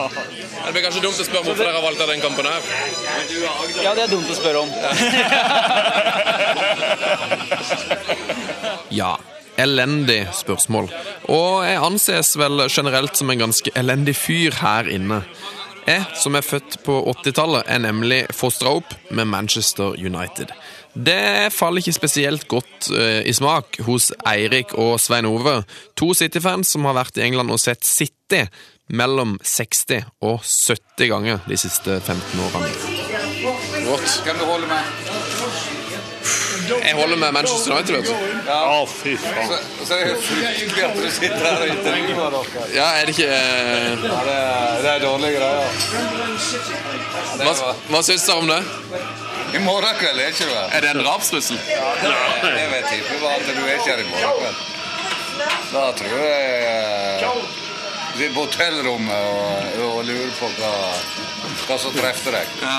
Det 0.67 0.73
blir 0.73 0.83
kanskje 0.83 1.01
dumt 1.05 1.19
å 1.21 1.23
spørre 1.23 1.45
hvorfor 1.45 1.63
dere 1.63 1.77
har 1.77 1.83
valgt 1.85 2.01
den 2.09 2.21
kampen 2.21 2.45
her. 2.49 2.61
Ja, 3.85 3.93
det 3.95 4.03
er 4.03 4.11
dumt 4.11 4.27
å 4.27 4.35
spørre 4.35 4.59
om. 4.65 4.69
Ja, 8.91 9.13
elendig 9.61 10.21
spørsmål. 10.37 10.89
Og 11.33 11.65
jeg 11.67 11.83
anses 11.83 12.33
vel 12.39 12.65
generelt 12.69 13.17
som 13.17 13.31
en 13.31 13.47
ganske 13.47 13.73
elendig 13.75 14.15
fyr 14.19 14.55
her 14.61 14.89
inne. 14.91 15.23
Jeg, 15.87 16.03
som 16.19 16.35
er 16.35 16.43
født 16.43 16.81
på 16.83 16.97
80-tallet, 17.13 17.63
er 17.71 17.79
nemlig 17.79 18.25
fostra 18.35 18.73
opp 18.75 18.91
med 19.09 19.29
Manchester 19.31 19.95
United. 19.95 20.51
Det 20.97 21.53
faller 21.53 21.79
ikke 21.79 21.95
spesielt 21.95 22.47
godt 22.51 22.89
eh, 22.91 23.21
i 23.29 23.33
smak 23.33 23.79
hos 23.85 24.09
Eirik 24.27 24.73
og 24.75 24.97
Svein 24.99 25.29
Ove, 25.29 25.61
to 25.95 26.11
City-fans 26.17 26.73
som 26.73 26.87
har 26.89 26.97
vært 26.97 27.21
i 27.21 27.23
England 27.27 27.53
og 27.53 27.61
sett 27.61 27.85
City 27.87 28.43
mellom 28.89 29.37
60 29.43 30.07
og 30.23 30.41
70 30.43 31.11
ganger 31.11 31.43
de 31.47 31.59
siste 31.59 31.99
15 32.01 32.43
årene. 32.49 32.73
Kan 34.25 34.41
du 34.41 34.45
holde 34.49 34.67
med? 34.67 35.16
Jeg 36.67 36.93
holder 36.95 37.17
med 37.17 37.31
Manchester 37.31 37.71
United, 37.73 37.95
vet 37.95 38.05
du. 38.05 38.13
Ja, 38.47 38.85
fy 38.85 39.13
faen. 39.17 39.47
Så, 39.47 39.85
så 39.87 39.93
er 39.93 40.05
det 40.09 40.17
fryktelig 40.23 40.83
at 40.83 40.95
du 40.97 41.11
sitter 41.11 41.43
her 41.45 41.61
og 41.61 41.67
intervjuer 41.67 42.29
dere. 42.35 42.65
Ja, 42.75 42.87
er 42.99 43.05
det 43.05 43.13
ikke 43.15 43.27
uh... 43.27 43.33
Ja, 43.33 44.17
det 44.27 44.35
er, 44.35 44.81
det 44.83 44.89
er 44.91 44.99
dårlige 45.05 45.33
greier. 45.37 45.69
Hva, 47.43 47.53
hva 47.91 48.01
syns 48.03 48.25
dere 48.27 48.37
om 48.41 48.47
det? 48.51 48.61
I 49.55 49.61
morgen 49.63 49.95
kveld 50.01 50.19
er 50.19 50.33
ikke 50.33 50.49
du 50.49 50.55
her. 50.55 50.67
Er 50.75 50.83
det 50.83 50.89
en 50.91 51.01
drapstrussel? 51.05 51.57
Det 51.61 52.65
vet 52.73 52.91
jeg 52.91 52.99
ikke, 53.03 53.21
bare 53.21 53.37
at 53.37 53.47
du 53.47 53.63
er 53.63 53.77
ikke 53.77 53.89
her 53.93 54.03
i 54.03 54.09
morgen 54.11 54.35
kveld. 54.41 54.57
Da 55.71 55.85
tror 56.01 56.19
jeg 56.25 56.43
uh, 57.23 57.37
Du 58.11 58.17
sitter 58.17 58.33
på 58.35 58.43
hotellrommet 58.43 59.15
og, 59.15 59.47
og 59.87 60.03
lurer 60.09 60.35
på 60.39 60.51
hva, 60.57 60.73
hva 61.67 61.79
som 61.79 61.95
treffer 61.95 62.31
deg. 62.39 62.47
Ja. 62.65 62.77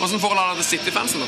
Hvordan 0.00 0.20
forhold 0.20 0.38
har 0.38 0.54
det 0.54 0.62
til 0.64 0.78
City-fansen, 0.78 1.20
da? 1.20 1.26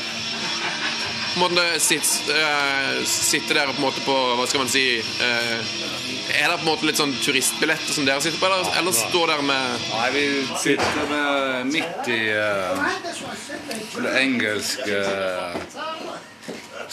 På 1.33 1.45
en 1.45 1.53
måte 1.53 1.79
sitte, 1.79 2.33
eh, 2.33 3.03
sitte 3.05 3.53
der 3.53 3.65
på 3.65 3.77
en 3.77 3.81
måte 3.81 4.01
på 4.05 4.15
Hva 4.37 4.45
skal 4.47 4.61
man 4.61 4.69
si 4.69 4.83
uh, 5.01 5.61
Er 6.33 6.49
det 6.49 6.57
på 6.57 6.61
en 6.61 6.67
måte 6.67 6.85
litt 6.85 6.97
sånn 6.97 7.13
turistbilletter 7.21 7.93
som 7.93 8.05
dere 8.05 8.21
sitter 8.21 8.37
på, 8.41 8.49
eller, 8.49 8.69
eller 8.77 8.93
står 8.97 9.31
dere 9.31 9.45
med 9.47 9.87
Nei, 9.93 10.09
vi 10.13 10.25
sitter 10.61 11.09
med 11.09 11.71
midt 11.73 12.11
i 12.13 12.19
uh, 12.33 12.85
det 13.97 14.13
engelske 14.21 15.01
uh, 15.05 15.57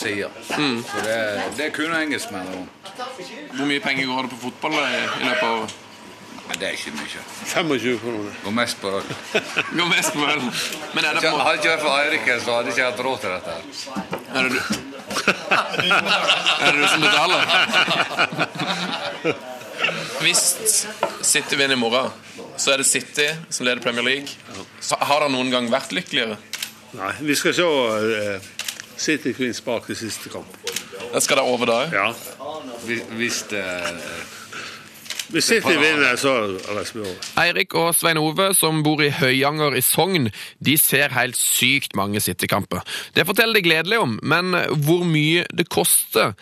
sida. 0.00 0.30
Mm. 0.56 0.80
Så 0.88 1.04
det, 1.04 1.20
det 1.58 1.66
er 1.66 1.76
kun 1.76 1.92
engelskmenn. 1.96 2.68
Hvor 3.56 3.68
mye 3.68 3.84
penger 3.84 4.08
går 4.08 4.28
det 4.28 4.34
på 4.34 4.42
fotball 4.46 4.76
i, 4.80 5.00
i 5.20 5.28
løpet 5.28 5.49
av 5.49 5.78
Men 6.50 6.59
det 6.59 6.66
er 6.66 6.75
ikke 6.75 6.92
mye. 6.99 7.21
25 7.47 7.99
kroner. 8.02 8.33
Går 8.45 8.54
mest 8.57 8.80
på 8.83 8.88
øl. 8.99 9.07
Går 9.78 9.88
mest 9.92 10.12
på 10.16 10.25
øl. 10.26 10.40
Men 10.95 11.04
er 11.04 11.12
det 11.14 11.23
på 11.23 11.37
Hadde 11.38 11.57
ikke 11.61 11.71
vært 11.71 11.85
for 11.85 11.92
Eirik, 12.00 12.26
så 12.42 12.57
hadde 12.57 12.66
jeg 12.66 12.75
ikke 12.75 12.88
hatt 12.90 13.00
råd 13.07 13.19
til 13.23 13.30
dette. 13.37 13.50
her. 13.54 13.62
Er 14.35 14.40
det 14.42 14.50
du? 14.50 14.61
Er 16.66 16.71
det 16.73 16.78
du 16.80 16.87
som 16.90 17.00
betaler? 17.07 17.42
Hvis 20.21 20.42
City 21.23 21.54
vinner 21.57 21.76
i 21.76 21.80
morgen, 21.80 22.11
så 22.61 22.75
er 22.75 22.83
det 22.83 22.87
City 22.87 23.28
som 23.50 23.64
leder 23.66 23.80
Premier 23.83 24.04
League. 24.04 24.28
Så 24.85 24.99
har 25.00 25.25
det 25.25 25.30
noen 25.33 25.50
gang 25.54 25.71
vært 25.73 25.95
lykkeligere? 25.97 26.37
Nei, 26.99 27.12
vi 27.23 27.35
skal 27.38 27.54
se 27.57 27.64
uh, 27.64 28.50
City 29.00 29.33
Queens 29.37 29.62
bak 29.64 29.87
i 29.88 29.97
siste 29.97 30.28
kamp. 30.33 30.50
Skal 31.23 31.40
det 31.40 31.47
over 31.47 31.71
da? 31.71 31.78
Ja. 31.95 32.11
Hvis, 32.85 33.02
hvis 33.16 33.38
det 33.50 33.64
Hvis 35.30 35.44
City 35.44 35.76
vinner, 35.78 36.16
så 36.18 36.32
vi. 36.94 37.04
Eirik 37.38 37.75
og 37.78 37.92
Svein 37.94 38.18
Ove, 38.18 38.50
som 38.58 38.82
bor 38.82 39.02
i 39.04 39.12
Høyanger 39.14 39.76
i 39.78 39.82
Sogn, 39.84 40.30
de 40.58 40.76
ser 40.80 41.14
helt 41.14 41.38
sykt 41.38 41.94
mange 41.99 42.20
City-kamper. 42.20 42.82
Det 43.14 43.26
forteller 43.28 43.60
de 43.60 43.66
gledelig 43.68 44.00
om, 44.02 44.18
men 44.22 44.56
hvor 44.84 45.04
mye 45.06 45.46
det 45.54 45.68
koster, 45.70 46.34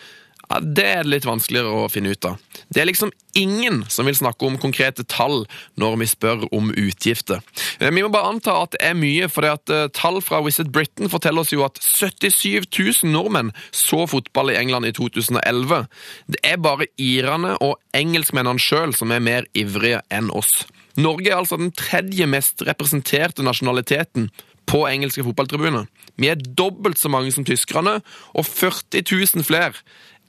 ja, 0.49 0.59
det 0.59 0.85
er 0.85 1.03
det 1.05 1.13
litt 1.13 1.27
vanskeligere 1.29 1.83
å 1.83 1.89
finne 1.91 2.13
ut 2.15 2.25
av. 2.25 2.39
Det 2.73 2.81
er 2.81 2.89
liksom 2.89 3.11
ingen 3.37 3.83
som 3.91 4.07
vil 4.09 4.17
snakke 4.17 4.47
om 4.47 4.57
konkrete 4.61 5.05
tall 5.05 5.43
når 5.79 5.99
vi 6.01 6.07
spør 6.09 6.47
om 6.55 6.71
utgifter. 6.73 7.43
Eh, 7.79 7.91
Vi 7.91 8.01
må 8.01 8.09
bare 8.09 8.31
anta 8.33 8.55
at 8.63 8.73
det 8.73 8.81
er 8.81 8.97
mye, 8.97 9.29
for 9.29 9.45
tall 9.93 10.21
fra 10.25 10.41
Visit 10.45 10.71
Britain 10.73 11.09
forteller 11.09 11.45
oss 11.45 11.53
jo 11.53 11.63
at 11.67 11.77
77 11.83 12.65
000 13.03 13.13
nordmenn 13.13 13.53
så 13.71 14.05
fotball 14.09 14.51
i 14.51 14.57
England 14.57 14.89
i 14.89 14.93
2011. 14.95 15.85
Det 16.27 16.41
er 16.43 16.57
bare 16.57 16.89
irene 16.97 17.55
og 17.61 17.77
engelskmennene 17.93 18.59
sjøl 18.59 18.93
som 18.97 19.11
er 19.11 19.23
mer 19.23 19.49
ivrige 19.53 20.01
enn 20.09 20.31
oss. 20.31 20.65
Norge 20.99 21.29
er 21.29 21.37
altså 21.37 21.59
den 21.59 21.71
tredje 21.71 22.25
mest 22.27 22.63
representerte 22.65 23.45
nasjonaliteten 23.45 24.29
på 24.69 24.83
engelske 24.89 25.23
fotballtribuner. 25.25 25.87
Vi 26.19 26.29
er 26.29 26.41
dobbelt 26.57 26.99
så 26.99 27.09
mange 27.09 27.31
som 27.33 27.45
tyskerne, 27.47 27.99
og 28.33 28.45
40 28.45 29.05
000 29.05 29.45
flere 29.47 29.73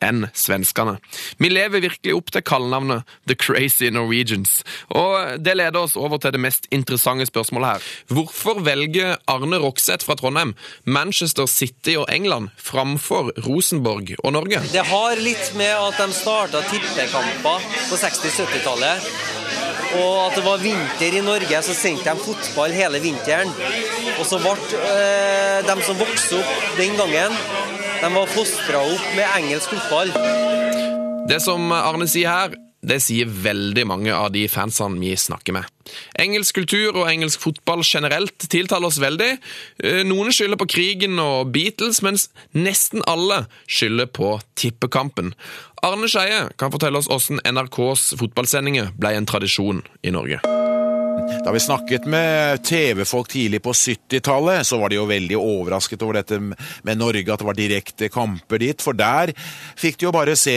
enn 0.04 0.26
svenskene. 0.37 0.99
Vi 1.38 1.50
lever 1.52 1.85
virkelig 1.85 2.16
opp 2.16 2.33
til 2.35 2.45
kallenavnet 2.47 3.09
The 3.28 3.37
Crazy 3.38 3.90
Norwegians. 3.92 4.61
Og 4.97 5.40
det 5.42 5.57
leder 5.59 5.80
oss 5.80 5.97
over 5.99 6.21
til 6.21 6.35
det 6.35 6.42
mest 6.42 6.69
interessante 6.75 7.28
spørsmålet 7.28 7.75
her. 7.75 7.90
Hvorfor 8.14 8.62
velger 8.66 9.19
Arne 9.30 9.61
Rokseth 9.62 10.07
fra 10.07 10.16
Trondheim 10.21 10.54
Manchester 10.85 11.47
City 11.50 11.97
og 12.00 12.09
England 12.12 12.50
framfor 12.57 13.33
Rosenborg 13.47 14.14
og 14.25 14.33
Norge? 14.37 14.62
Det 14.73 14.87
har 14.87 15.21
litt 15.21 15.52
med 15.59 15.75
at 15.75 16.00
de 16.00 16.16
starta 16.16 16.64
tippekamper 16.71 17.69
på 17.90 18.00
60-70-tallet. 18.00 19.11
Og 19.90 20.16
at 20.23 20.37
det 20.38 20.45
var 20.45 20.62
vinter 20.62 21.16
i 21.19 21.23
Norge, 21.25 21.62
så 21.66 21.75
sendte 21.75 22.12
de 22.12 22.23
fotball 22.23 22.75
hele 22.75 23.00
vinteren. 23.02 23.50
Og 24.21 24.26
så 24.28 24.38
ble 24.42 24.54
eh, 24.78 25.59
de 25.66 25.76
som 25.87 25.99
vokste 25.99 26.38
opp 26.38 26.76
den 26.78 26.95
gangen, 27.00 27.35
de 28.00 28.14
var 28.14 28.26
fostra 28.26 28.80
opp 28.80 29.07
med 29.16 29.26
engelsk 29.37 29.75
fotball. 29.75 30.12
Det 31.28 31.38
som 31.45 31.71
Arne 31.75 32.07
sier 32.09 32.33
her, 32.33 32.54
det 32.80 32.97
sier 33.04 33.28
veldig 33.28 33.83
mange 33.90 34.12
av 34.16 34.30
de 34.33 34.47
fansene 34.49 34.97
vi 35.02 35.12
snakker 35.21 35.52
med. 35.52 35.66
Engelsk 36.23 36.57
kultur 36.57 36.95
og 36.95 37.11
engelsk 37.11 37.42
fotball 37.42 37.85
generelt 37.85 38.47
tiltaler 38.49 38.88
oss 38.88 39.00
veldig. 39.02 39.30
Eh, 39.85 40.00
Noen 40.09 40.33
skylder 40.33 40.61
på 40.61 40.71
krigen 40.71 41.21
og 41.21 41.52
Beatles, 41.52 42.00
mens 42.07 42.30
nesten 42.57 43.04
alle 43.11 43.42
skylder 43.69 44.09
på 44.09 44.38
tippekampen. 44.57 45.35
Arne 45.85 46.09
Skeie 46.09 46.47
kan 46.61 46.73
fortelle 46.73 47.00
oss 47.00 47.11
hvordan 47.11 47.45
NRKs 47.45 48.14
fotballsendinger 48.21 48.95
ble 48.97 49.12
en 49.19 49.28
tradisjon 49.28 49.85
i 50.00 50.16
Norge. 50.16 50.40
Da 51.44 51.52
vi 51.54 51.60
snakket 51.62 52.06
med 52.10 52.64
TV-folk 52.66 53.28
tidlig 53.32 53.62
på 53.62 53.72
70-tallet, 53.72 54.66
så 54.66 54.76
var 54.80 54.90
de 54.90 54.99
jo 54.99 55.06
veldig 55.08 55.38
overrasket 55.38 56.02
over 56.04 56.18
dette 56.18 56.40
med 56.42 56.99
Norge, 56.99 57.25
at 57.30 57.40
det 57.40 57.46
var 57.49 57.58
direkte 57.58 58.10
kamper 58.12 58.60
dit. 58.60 58.82
For 58.82 58.99
der 58.99 59.32
fikk 59.78 60.00
de 60.00 60.08
jo 60.08 60.14
bare 60.14 60.34
se 60.38 60.56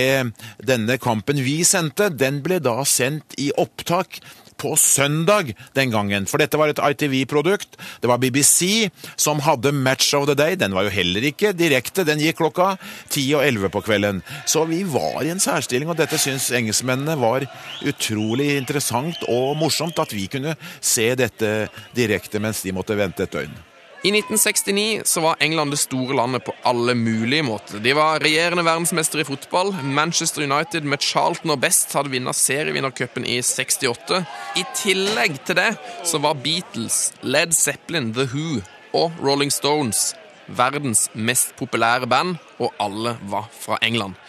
denne 0.66 0.98
kampen 1.02 1.40
vi 1.46 1.60
sendte. 1.68 2.10
Den 2.10 2.42
ble 2.44 2.58
da 2.64 2.80
sendt 2.90 3.38
i 3.40 3.52
opptak 3.54 4.20
på 4.60 4.76
søndag 4.80 5.54
den 5.78 5.94
gangen, 5.94 6.28
for 6.30 6.42
dette 6.42 6.60
var 6.60 6.72
et 6.72 6.82
ITV-produkt. 6.82 7.78
Det 8.02 8.10
var 8.12 8.22
BBC 8.22 8.90
som 9.16 9.42
hadde 9.44 9.74
Match 9.76 10.14
of 10.18 10.28
the 10.30 10.38
Day. 10.38 10.56
Den 10.60 10.76
var 10.76 10.88
jo 10.88 10.94
heller 10.94 11.26
ikke 11.30 11.54
direkte, 11.58 12.06
den 12.08 12.22
gikk 12.22 12.40
klokka 12.42 12.74
10 13.10 13.26
og 13.40 13.46
11 13.46 13.74
på 13.74 13.84
kvelden. 13.86 14.24
Så 14.50 14.66
vi 14.70 14.84
var 14.88 15.22
i 15.24 15.34
en 15.34 15.44
særstilling, 15.44 15.90
og 15.90 16.00
dette 16.00 16.20
syns 16.22 16.52
engelskmennene 16.54 17.18
var 17.20 17.48
utrolig 17.88 18.54
interessant 18.58 19.28
og 19.28 19.58
morsomt, 19.60 20.00
at 20.00 20.16
vi 20.16 20.30
kunne 20.32 20.58
se 20.82 21.12
dette 21.20 21.54
direkte 21.96 22.42
mens 22.44 22.64
de 22.66 22.76
måtte 22.76 22.98
vente 22.98 23.26
et 23.26 23.40
døgn. 23.40 23.73
I 24.04 24.12
1969 24.12 25.02
så 25.06 25.22
var 25.24 25.40
England 25.40 25.72
det 25.72 25.78
store 25.80 26.16
landet 26.16 26.44
på 26.44 26.56
alle 26.68 26.92
mulige 26.96 27.44
måter. 27.44 27.80
De 27.80 27.94
var 27.96 28.20
regjerende 28.20 28.66
verdensmester 28.68 29.22
i 29.24 29.28
fotball. 29.28 29.72
Manchester 29.84 30.44
United 30.44 30.84
med 30.84 31.00
Charlton 31.02 31.54
og 31.56 31.62
Best 31.64 31.94
hadde 31.96 32.12
vunnet 32.12 32.36
serievinnercupen 32.36 33.24
i 33.24 33.38
68. 33.40 34.20
I 34.60 34.66
tillegg 34.76 35.40
til 35.48 35.56
det 35.62 35.70
så 36.04 36.20
var 36.20 36.36
Beatles, 36.44 37.14
Led 37.24 37.56
Zeppelin, 37.56 38.12
The 38.12 38.28
Who 38.34 38.60
og 38.92 39.24
Rolling 39.24 39.56
Stones 39.56 40.12
verdens 40.48 41.08
mest 41.14 41.56
populære 41.60 42.08
band, 42.10 42.36
og 42.60 42.74
alle 42.80 43.18
var 43.32 43.48
fra 43.52 43.80
England. 43.82 44.20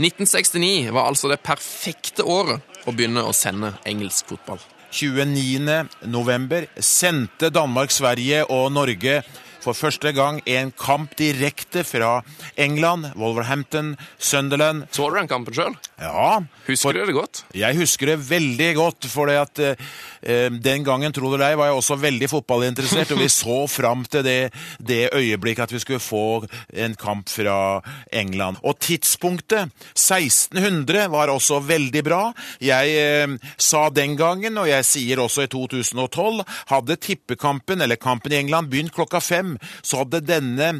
1969 0.00 0.90
var 0.94 1.06
altså 1.06 1.30
det 1.30 1.42
perfekte 1.44 2.24
året 2.24 2.60
å 2.88 2.94
begynne 2.94 3.24
å 3.26 3.36
sende 3.36 3.74
engelsk 3.86 4.32
fotball. 4.32 4.60
29. 4.90 5.88
november 6.10 6.66
sendte 6.80 7.50
Danmark, 7.50 7.90
Sverige 7.90 8.50
og 8.50 8.72
Norge 8.72 9.22
for 9.60 9.76
første 9.76 10.12
gang 10.16 10.40
en 10.48 10.72
kamp 10.76 11.12
direkte 11.18 11.84
fra 11.86 12.20
England, 12.60 13.12
Wolverhampton, 13.20 13.94
Sunderland. 14.18 14.86
Så 14.94 15.10
du 15.10 15.18
den 15.18 15.30
kampen 15.30 15.56
sjøl? 15.56 15.76
Ja. 16.00 16.40
Husker 16.66 16.96
du 16.96 17.02
det 17.04 17.16
godt? 17.16 17.42
Jeg 17.56 17.76
husker 17.78 18.12
det 18.12 18.18
veldig 18.28 18.70
godt, 18.78 19.08
for 19.10 19.30
det 19.30 19.38
at 19.40 19.62
eh, 19.64 20.50
den 20.52 20.84
gangen, 20.86 21.12
tro 21.12 21.32
det 21.32 21.40
eller 21.40 21.58
var 21.58 21.70
jeg 21.70 21.80
også 21.80 21.98
veldig 22.00 22.28
fotballinteressert, 22.30 23.14
og 23.14 23.22
vi 23.22 23.28
så 23.42 23.58
fram 23.70 24.04
til 24.10 24.24
det, 24.26 24.38
det 24.78 25.10
øyeblikket 25.16 25.68
at 25.68 25.74
vi 25.74 25.82
skulle 25.82 26.02
få 26.02 26.44
en 26.72 26.96
kamp 26.98 27.28
fra 27.32 27.80
England. 28.12 28.60
Og 28.62 28.78
tidspunktet, 28.80 29.72
1600, 29.94 31.08
var 31.12 31.32
også 31.32 31.60
veldig 31.64 32.04
bra. 32.06 32.22
Jeg 32.64 32.96
eh, 32.96 33.36
sa 33.60 33.88
den 33.92 34.16
gangen, 34.20 34.58
og 34.60 34.68
jeg 34.70 34.88
sier 34.88 35.20
også 35.22 35.46
i 35.46 35.52
2012, 35.52 36.44
hadde 36.72 37.00
tippekampen, 37.00 37.82
eller 37.82 38.00
kampen 38.00 38.32
i 38.32 38.40
England, 38.40 38.70
begynt 38.70 38.94
klokka 38.94 39.20
fem, 39.20 39.49
så 39.82 40.02
hadde 40.02 40.22
denne, 40.26 40.70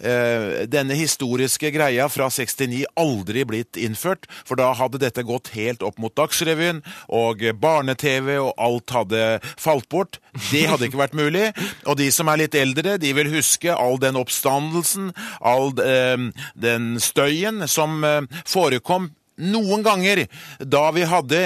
eh, 0.00 0.64
denne 0.70 0.96
historiske 0.98 1.72
greia 1.74 2.08
fra 2.12 2.28
69 2.30 2.84
aldri 2.98 3.44
blitt 3.48 3.80
innført, 3.80 4.28
for 4.44 4.60
da 4.60 4.72
hadde 4.78 5.00
dette 5.02 5.24
gått 5.26 5.52
helt 5.56 5.82
opp 5.86 5.98
mot 6.02 6.14
Dagsrevyen, 6.18 6.82
og 7.08 7.42
barne-TV 7.62 8.36
og 8.38 8.52
alt 8.60 8.94
hadde 8.94 9.22
falt 9.56 9.88
bort. 9.92 10.20
Det 10.50 10.66
hadde 10.70 10.88
ikke 10.88 11.02
vært 11.02 11.18
mulig. 11.18 11.48
Og 11.86 11.96
de 12.00 12.10
som 12.14 12.28
er 12.28 12.44
litt 12.44 12.58
eldre, 12.58 12.98
de 13.00 13.14
vil 13.16 13.32
huske 13.32 13.72
all 13.72 13.98
den 14.02 14.18
oppstandelsen, 14.20 15.12
all 15.40 15.72
eh, 15.82 16.28
den 16.54 16.94
støyen 17.02 17.66
som 17.70 18.02
eh, 18.04 18.22
forekom 18.48 19.10
noen 19.42 19.82
ganger 19.84 20.26
da 20.60 20.88
vi 20.94 21.06
hadde 21.08 21.40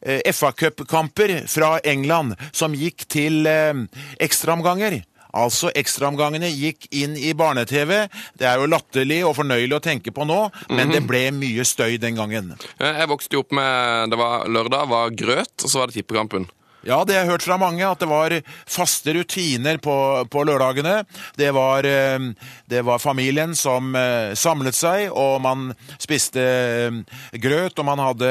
eh, 0.00 0.32
FA-cupkamper 0.32 1.42
fra 1.50 1.76
England 1.84 2.36
som 2.52 2.74
gikk 2.76 3.06
til 3.12 3.46
eh, 3.50 3.84
ekstraomganger. 4.22 5.02
Altså, 5.34 5.70
Ekstraomgangene 5.76 6.50
gikk 6.52 6.88
inn 6.94 7.16
i 7.18 7.32
barne-TV. 7.36 8.06
Det 8.38 8.48
er 8.48 8.60
jo 8.60 8.68
latterlig 8.70 9.22
og 9.26 9.36
fornøyelig 9.38 9.78
å 9.78 9.82
tenke 9.84 10.14
på 10.14 10.26
nå, 10.28 10.38
men 10.72 10.92
det 10.94 11.02
ble 11.08 11.26
mye 11.36 11.64
støy 11.66 11.96
den 12.02 12.18
gangen. 12.18 12.54
Jeg 12.80 13.10
vokste 13.10 13.38
jo 13.38 13.44
opp 13.44 13.56
med 13.56 14.12
det 14.12 14.20
var 14.20 14.46
Lørdag 14.50 14.88
var 14.90 15.10
grøt, 15.16 15.54
og 15.64 15.70
så 15.70 15.82
var 15.82 15.90
det 15.90 15.98
tippekampen. 15.98 16.46
Ja, 16.86 17.00
det 17.04 17.16
har 17.16 17.24
jeg 17.24 17.32
hørt 17.32 17.42
fra 17.46 17.56
mange, 17.58 17.82
at 17.82 17.98
det 17.98 18.06
var 18.06 18.32
faste 18.70 19.16
rutiner 19.16 19.80
på, 19.82 19.96
på 20.30 20.44
lørdagene. 20.46 21.00
Det 21.34 21.48
var, 21.56 21.82
eh, 21.82 22.28
det 22.70 22.84
var 22.86 23.02
familien 23.02 23.56
som 23.58 23.90
eh, 23.98 24.36
samlet 24.38 24.78
seg, 24.78 25.08
og 25.10 25.40
man 25.42 25.72
spiste 25.98 26.44
eh, 26.46 27.00
grøt, 27.42 27.74
og 27.82 27.88
man 27.90 28.04
hadde 28.04 28.30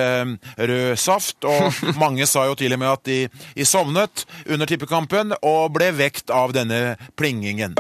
rød 0.56 0.96
saft. 0.96 1.44
Og 1.44 1.84
mange 2.04 2.30
sa 2.32 2.48
jo 2.48 2.56
til 2.56 2.78
og 2.78 2.84
med 2.86 2.94
at 2.94 3.06
de, 3.12 3.20
de 3.60 3.68
sovnet 3.68 4.24
under 4.48 4.72
tippekampen 4.72 5.36
og 5.42 5.76
ble 5.76 5.92
vekt 6.00 6.32
av 6.32 6.56
denne 6.56 6.96
plingingen. 7.20 7.76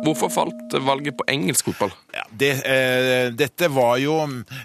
Hvorfor 0.00 0.30
falt 0.32 0.74
valget 0.80 1.16
på 1.18 1.26
engelsk 1.28 1.70
fotball? 1.70 1.92
Ja, 2.14 2.24
det, 2.32 2.50
eh, 2.64 3.28
dette 3.36 3.68
var 3.68 3.98
jo 4.00 4.16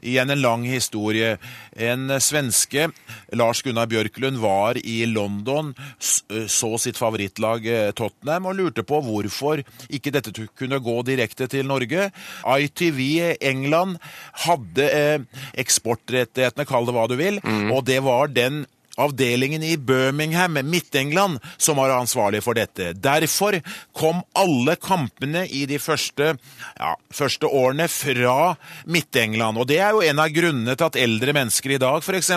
igjen 0.01 0.31
en 0.31 0.41
lang 0.41 0.63
historie. 0.67 1.37
En 1.75 2.07
svenske, 2.23 2.89
Lars 3.33 3.61
Gunnar 3.61 3.89
Bjørklund, 3.91 4.39
var 4.39 4.77
i 4.77 5.05
London, 5.05 5.73
så 5.99 6.71
sitt 6.79 6.97
favorittlag 6.97 7.67
Tottenham 7.95 8.47
og 8.49 8.55
lurte 8.55 8.83
på 8.87 9.01
hvorfor 9.03 9.63
ikke 9.89 10.13
dette 10.15 10.33
kunne 10.55 10.79
gå 10.79 10.95
direkte 11.07 11.47
til 11.51 11.67
Norge. 11.67 12.09
ITV 12.45 13.35
England 13.41 13.99
hadde 14.45 14.87
eh, 14.89 15.19
eksportrettighetene, 15.61 16.67
kall 16.67 16.87
det 16.87 16.95
hva 16.95 17.07
du 17.11 17.17
vil, 17.19 17.41
mm. 17.43 17.71
og 17.75 17.85
det 17.87 18.01
var 18.05 18.31
den 18.31 18.63
avdelingen 18.95 19.63
i 19.63 19.77
Birmingham, 19.77 20.53
Midt-England, 20.63 21.39
som 21.57 21.77
var 21.77 21.89
ansvarlig 21.89 22.41
for 22.43 22.57
dette. 22.57 22.93
Derfor 22.93 23.59
kom 23.95 24.21
alle 24.37 24.75
kampene 24.79 25.45
i 25.47 25.65
de 25.69 25.79
første, 25.81 26.35
ja, 26.79 26.93
første 27.13 27.49
årene 27.49 27.87
fra 27.91 28.55
Midt-England. 28.87 29.59
Og 29.59 29.67
det 29.69 29.79
er 29.83 29.95
jo 29.95 30.03
en 30.05 30.21
av 30.23 30.31
grunnene 30.35 30.75
til 30.77 30.87
at 30.87 30.99
eldre 30.99 31.35
mennesker 31.35 31.75
i 31.75 31.81
dag 31.81 32.03
f.eks. 32.03 32.31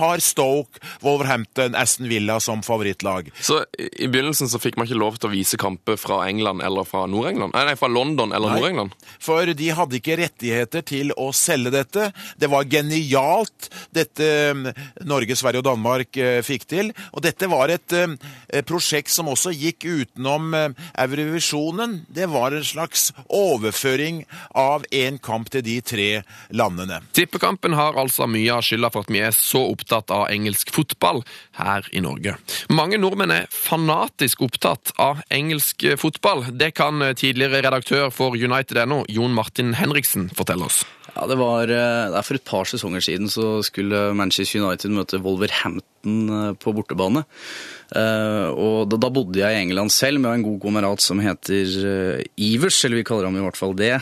har 0.00 0.24
Stoke, 0.24 0.82
Wolverhampton, 1.04 1.76
Aston 1.78 2.10
Villa 2.10 2.38
som 2.42 2.64
favorittlag. 2.66 3.30
Så 3.40 3.62
i 3.78 4.10
begynnelsen 4.10 4.50
så 4.50 4.60
fikk 4.62 4.78
man 4.78 4.88
ikke 4.88 5.00
lov 5.00 5.20
til 5.20 5.30
å 5.30 5.34
vise 5.34 5.60
kamper 5.60 6.00
fra 6.00 6.22
England 6.28 6.64
eller 6.66 6.88
fra 6.88 7.04
Nord-England? 7.10 7.54
Nei, 7.54 7.76
fra 7.78 7.90
London 7.90 8.34
eller 8.34 8.56
Nord-England? 8.56 8.96
For 9.22 9.54
de 9.54 9.70
hadde 9.74 9.98
ikke 9.98 10.18
rettigheter 10.18 10.84
til 10.86 11.14
å 11.18 11.30
selge 11.36 11.72
dette. 11.74 12.10
Det 12.38 12.50
var 12.50 12.66
genialt, 12.70 13.70
dette 13.94 14.26
Norge, 15.06 15.36
Sverige 15.38 15.62
og 15.62 15.68
Danmark 15.68 15.91
Danmark 15.92 16.44
fikk 16.46 16.66
til. 16.70 16.92
Og 17.12 17.22
dette 17.24 17.48
var 17.50 17.70
et 17.72 17.94
prosjekt 18.68 19.12
som 19.12 19.28
også 19.28 19.52
gikk 19.52 19.84
utenom 19.84 20.54
Eurovisjonen. 20.98 22.02
Det 22.08 22.28
var 22.32 22.52
en 22.56 22.64
slags 22.64 23.10
overføring 23.28 24.22
av 24.54 24.86
én 24.92 25.18
kamp 25.22 25.50
til 25.52 25.64
de 25.66 25.80
tre 25.84 26.08
landene. 26.50 27.02
Tippekampen 27.12 27.76
har 27.76 27.98
altså 27.98 28.26
mye 28.30 28.52
av 28.52 28.64
skylda 28.66 28.92
for 28.92 29.04
at 29.04 29.12
vi 29.12 29.22
er 29.24 29.36
så 29.36 29.64
opptatt 29.72 30.12
av 30.14 30.28
engelsk 30.32 30.72
fotball 30.72 31.22
her 31.58 31.86
i 31.92 32.02
Norge. 32.04 32.36
Mange 32.72 33.00
nordmenn 33.00 33.34
er 33.34 33.50
fanatisk 33.52 34.44
opptatt 34.46 34.94
av 35.02 35.22
engelsk 35.32 35.84
fotball. 36.00 36.46
Det 36.52 36.72
kan 36.78 37.02
tidligere 37.18 37.62
redaktør 37.66 38.10
for 38.14 38.36
United.no, 38.38 39.04
Jon 39.12 39.36
Martin 39.36 39.76
Henriksen, 39.78 40.30
fortelle 40.36 40.68
oss. 40.68 40.82
Ja, 41.12 41.26
det 41.28 41.36
var 41.36 41.68
det 41.68 42.22
For 42.24 42.38
et 42.38 42.46
par 42.46 42.68
sesonger 42.68 43.02
siden 43.04 43.28
så 43.28 43.58
skulle 43.66 44.12
Manchester 44.16 44.62
United 44.62 44.94
møte 44.94 45.20
Wolverhampton 45.20 45.81
그 45.82 45.91
på 46.02 46.74
bortebane. 46.74 47.24
Uh, 47.92 48.48
og 48.56 48.88
da, 48.88 48.96
da, 48.96 49.10
bodde 49.12 49.36
jeg 49.36 49.52
i 49.52 49.60
England 49.66 49.92
selv 49.92 50.22
med 50.22 50.32
en 50.32 50.44
god 50.46 50.62
kamerat 50.62 51.02
som 51.04 51.18
heter 51.20 51.74
uh, 51.84 52.22
Ivers, 52.40 52.78
eller 52.86 53.02
vi 53.02 53.04
kaller 53.04 53.28
ham 53.28 53.36
i 53.36 53.42
hvert 53.44 53.58
fall 53.58 53.74
det. 53.76 53.92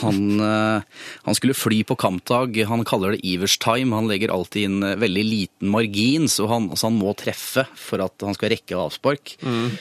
Han, 0.00 0.40
han, 0.42 1.36
skulle 1.36 1.56
fly 1.56 1.80
på 1.86 1.96
kampdag. 1.98 2.56
Han 2.68 2.82
kaller 2.88 3.14
det 3.14 3.22
Ivers 3.26 3.56
time. 3.62 3.94
Han 3.94 4.08
legger 4.10 4.32
alltid 4.34 4.66
inn 4.68 4.86
veldig 5.00 5.24
liten 5.26 5.70
margin, 5.70 6.26
så 6.30 6.48
han, 6.50 6.68
så 6.74 6.88
han 6.88 6.98
må 6.98 7.14
treffe 7.18 7.64
for 7.78 8.02
at 8.02 8.26
han 8.26 8.36
skal 8.36 8.52
rekke 8.54 8.78
avspark. 8.78 9.36
Mm. 9.42 9.76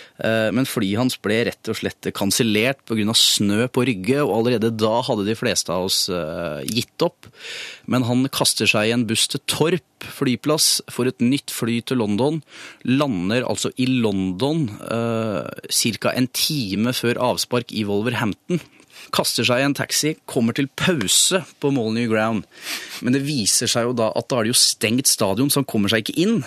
men 0.55 0.67
flyet 0.69 0.99
hans 0.99 1.17
ble 1.21 1.39
rett 1.47 1.69
og 1.71 1.77
slett 1.79 2.09
kansellert 2.15 2.79
pga. 2.87 3.15
snø 3.17 3.67
på 3.73 3.85
Rygge, 3.87 4.21
og 4.23 4.35
allerede 4.39 4.73
da 4.75 4.99
hadde 5.07 5.27
de 5.27 5.37
fleste 5.37 5.73
av 5.73 5.87
oss 5.89 6.05
gitt 6.67 7.05
opp. 7.05 7.29
Men 7.89 8.05
han 8.07 8.25
kaster 8.33 8.69
seg 8.69 8.89
i 8.89 8.95
en 8.95 9.07
buss 9.09 9.27
til 9.31 9.43
Torp 9.49 9.87
flyplass, 10.03 10.81
får 10.91 11.11
et 11.11 11.23
nytt 11.23 11.53
fly 11.57 11.79
til 11.87 12.01
London, 12.01 12.41
lander 12.85 13.45
altså 13.49 13.73
i 13.81 13.89
London 13.89 14.67
eh, 14.85 15.69
ca. 15.73 16.13
en 16.13 16.29
time 16.31 16.93
før 16.95 17.21
avspark 17.31 17.73
i 17.73 17.85
Wolverhampton. 17.87 18.61
Kaster 19.13 19.45
seg 19.47 19.61
i 19.61 19.67
en 19.67 19.75
taxi, 19.77 20.15
kommer 20.27 20.55
til 20.57 20.69
pause 20.75 21.43
på 21.61 21.71
Molyneux 21.71 22.09
Ground. 22.11 22.47
Men 23.05 23.15
det 23.15 23.23
viser 23.27 23.69
seg 23.71 23.87
jo 23.87 23.93
da 23.95 24.09
at 24.17 24.27
da 24.27 24.39
er 24.39 24.47
det 24.47 24.55
jo 24.55 24.59
stengt 24.59 25.11
stadion, 25.11 25.51
så 25.51 25.61
han 25.61 25.69
kommer 25.69 25.91
seg 25.91 26.03
ikke 26.03 26.19
inn. 26.25 26.41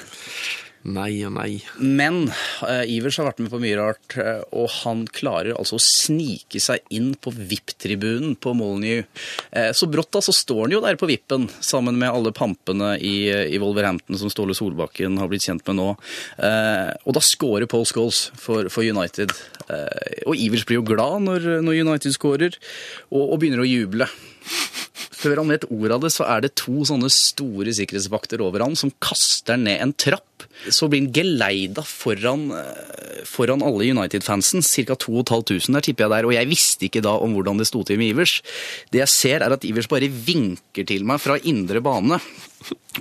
Nei 0.88 1.18
og 1.28 1.34
nei. 1.34 1.58
Men 1.76 2.22
uh, 2.64 2.84
Ivers 2.88 3.18
har 3.20 3.26
vært 3.28 3.42
med 3.44 3.50
på 3.52 3.60
mye 3.60 3.76
rart, 3.76 4.14
uh, 4.16 4.40
og 4.56 4.70
han 4.78 5.02
klarer 5.12 5.52
altså 5.52 5.76
å 5.76 5.82
snike 5.84 6.62
seg 6.62 6.80
inn 6.96 7.10
på 7.20 7.34
VIP-tribunen 7.36 8.32
på 8.40 8.54
Molyneux. 8.56 9.04
Uh, 9.52 9.70
så 9.76 9.90
brått 9.92 10.12
da 10.16 10.22
så 10.24 10.32
står 10.32 10.62
han 10.64 10.76
jo 10.78 10.80
der 10.84 10.96
på 11.00 11.10
vippen 11.10 11.50
sammen 11.60 12.00
med 12.00 12.08
alle 12.08 12.32
pampene 12.32 12.94
i, 12.96 13.28
i 13.28 13.60
Wolverhampton 13.60 14.16
som 14.20 14.32
Ståle 14.32 14.56
Solbakken 14.56 15.20
har 15.20 15.28
blitt 15.28 15.44
kjent 15.44 15.66
med 15.68 15.76
nå. 15.76 15.88
og 15.90 17.14
da 17.16 17.22
scorer 17.24 17.68
Paul 17.70 17.84
Scholes 17.88 18.30
for, 18.38 18.70
for 18.72 18.86
United. 18.86 19.32
og 20.26 20.36
Ivers 20.36 20.64
blir 20.68 20.80
jo 20.80 20.86
glad 20.88 21.26
når, 21.26 21.48
når 21.64 21.82
United 21.84 22.16
scorer, 22.16 22.56
og, 23.10 23.22
og 23.26 23.40
begynner 23.42 23.64
å 23.64 23.68
juble. 23.68 24.08
Før 25.20 25.42
han 25.42 25.52
vet 25.52 25.66
ordet 25.68 25.96
av 25.96 26.04
det, 26.04 26.12
så 26.14 26.26
er 26.28 26.44
det 26.44 26.54
to 26.58 26.80
sånne 26.88 27.10
store 27.12 27.74
sikkerhetsvakter 27.76 28.40
over 28.44 28.64
han 28.64 28.76
som 28.78 28.92
kaster 29.02 29.60
ned 29.60 29.82
en 29.84 29.92
trapp. 29.92 30.46
Så 30.72 30.88
blir 30.88 31.02
han 31.04 31.12
geleida 31.14 31.84
foran, 31.86 32.46
foran 33.28 33.64
alle 33.64 33.90
United-fansen, 33.92 34.64
ca. 34.64 34.96
2500 34.96 35.76
der, 35.76 35.84
tipper 35.84 36.06
jeg 36.06 36.14
der. 36.14 36.28
Og 36.28 36.36
jeg 36.36 36.50
visste 36.50 36.88
ikke 36.88 37.04
da 37.04 37.16
om 37.20 37.34
hvordan 37.36 37.60
det 37.60 37.68
sto 37.68 37.82
til 37.86 38.00
med 38.00 38.14
Ivers. 38.14 38.38
Det 38.92 39.02
jeg 39.02 39.12
ser, 39.12 39.44
er 39.44 39.56
at 39.56 39.66
Ivers 39.68 39.90
bare 39.90 40.08
vinker 40.08 40.88
til 40.88 41.04
meg 41.08 41.20
fra 41.22 41.36
indre 41.48 41.82
bane. 41.84 42.20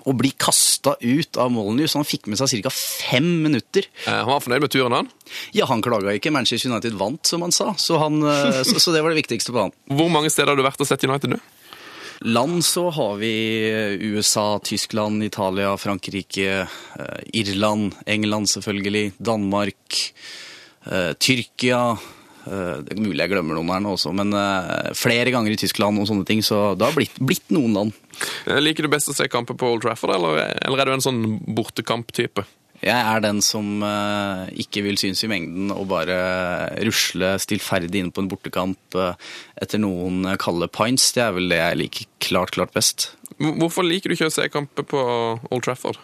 Og 0.07 0.13
blir 0.15 0.35
kasta 0.39 0.93
ut 0.99 1.39
av 1.39 1.51
Molyneux, 1.51 1.95
han 1.97 2.07
fikk 2.07 2.29
med 2.31 2.39
seg 2.39 2.63
ca. 2.63 2.71
fem 2.71 3.27
minutter. 3.43 3.87
Han 4.07 4.27
var 4.29 4.43
fornøyd 4.43 4.65
med 4.65 4.73
turen, 4.75 4.95
han? 4.95 5.13
Ja, 5.55 5.67
han 5.71 5.83
klaga 5.83 6.15
ikke. 6.15 6.31
Manchester 6.35 6.71
United 6.71 6.99
vant, 6.99 7.23
som 7.27 7.43
han 7.47 7.55
sa. 7.55 7.73
Så, 7.79 7.99
han, 8.01 8.19
så, 8.63 8.79
så 8.79 8.95
det 8.95 9.03
var 9.03 9.15
det 9.15 9.23
viktigste 9.23 9.55
på 9.55 9.67
han. 9.67 9.75
Hvor 9.91 10.11
mange 10.11 10.31
steder 10.31 10.53
har 10.53 10.59
du 10.59 10.67
vært 10.67 10.83
og 10.83 10.87
sett 10.89 11.07
United 11.07 11.35
nå? 11.35 11.41
Land 12.21 12.65
så 12.65 12.89
har 12.91 13.15
vi 13.15 13.31
USA, 14.01 14.59
Tyskland, 14.63 15.23
Italia, 15.23 15.77
Frankrike, 15.77 16.67
Irland, 17.33 17.95
England 18.05 18.49
selvfølgelig, 18.51 19.13
Danmark, 19.17 19.99
Tyrkia. 21.19 21.83
Det 22.43 22.95
er 22.95 22.99
mulig 22.99 23.23
jeg 23.23 23.31
glemmer 23.31 23.55
noen 23.55 23.71
her 23.71 23.83
nå 23.83 23.95
også, 23.95 24.11
men 24.15 24.35
flere 24.97 25.31
ganger 25.31 25.55
i 25.55 25.59
Tyskland 25.59 26.01
og 26.01 26.09
sånne 26.11 26.27
ting. 26.27 26.43
Så 26.43 26.73
det 26.75 26.89
har 26.89 26.97
blitt, 26.97 27.15
blitt 27.23 27.55
noen 27.55 27.77
land. 27.77 27.95
Liker 28.59 28.83
du 28.83 28.91
best 28.91 29.11
å 29.11 29.15
se 29.15 29.29
kamper 29.31 29.55
på 29.59 29.71
Old 29.71 29.85
Trafford, 29.85 30.17
eller, 30.17 30.43
eller 30.59 30.83
er 30.83 30.91
du 30.91 30.97
en 30.97 31.05
sånn 31.07 31.23
bortekamp-type? 31.55 32.43
Jeg 32.79 32.95
er 32.95 33.23
den 33.23 33.41
som 33.43 33.83
eh, 33.83 34.49
ikke 34.63 34.83
vil 34.85 34.99
synes 34.99 35.23
i 35.25 35.29
mengden 35.31 35.73
og 35.75 35.89
bare 35.91 36.19
rusle 36.87 37.33
stillferdig 37.43 38.03
inn 38.03 38.11
på 38.15 38.23
en 38.23 38.29
bortekamp 38.31 38.95
eh, 38.95 39.31
etter 39.59 39.81
noen 39.83 40.23
kalde 40.39 40.69
pints. 40.71 41.11
Det 41.15 41.25
er 41.25 41.35
vel 41.35 41.51
det 41.51 41.59
jeg 41.59 41.79
liker 41.81 42.09
klart, 42.23 42.55
klart 42.55 42.75
best. 42.75 43.11
Hvorfor 43.39 43.85
liker 43.87 44.11
du 44.11 44.15
ikke 44.15 44.29
å 44.31 44.33
se 44.33 44.47
kamper 44.51 44.87
på 44.87 45.01
Old 45.51 45.65
Trafford? 45.67 45.99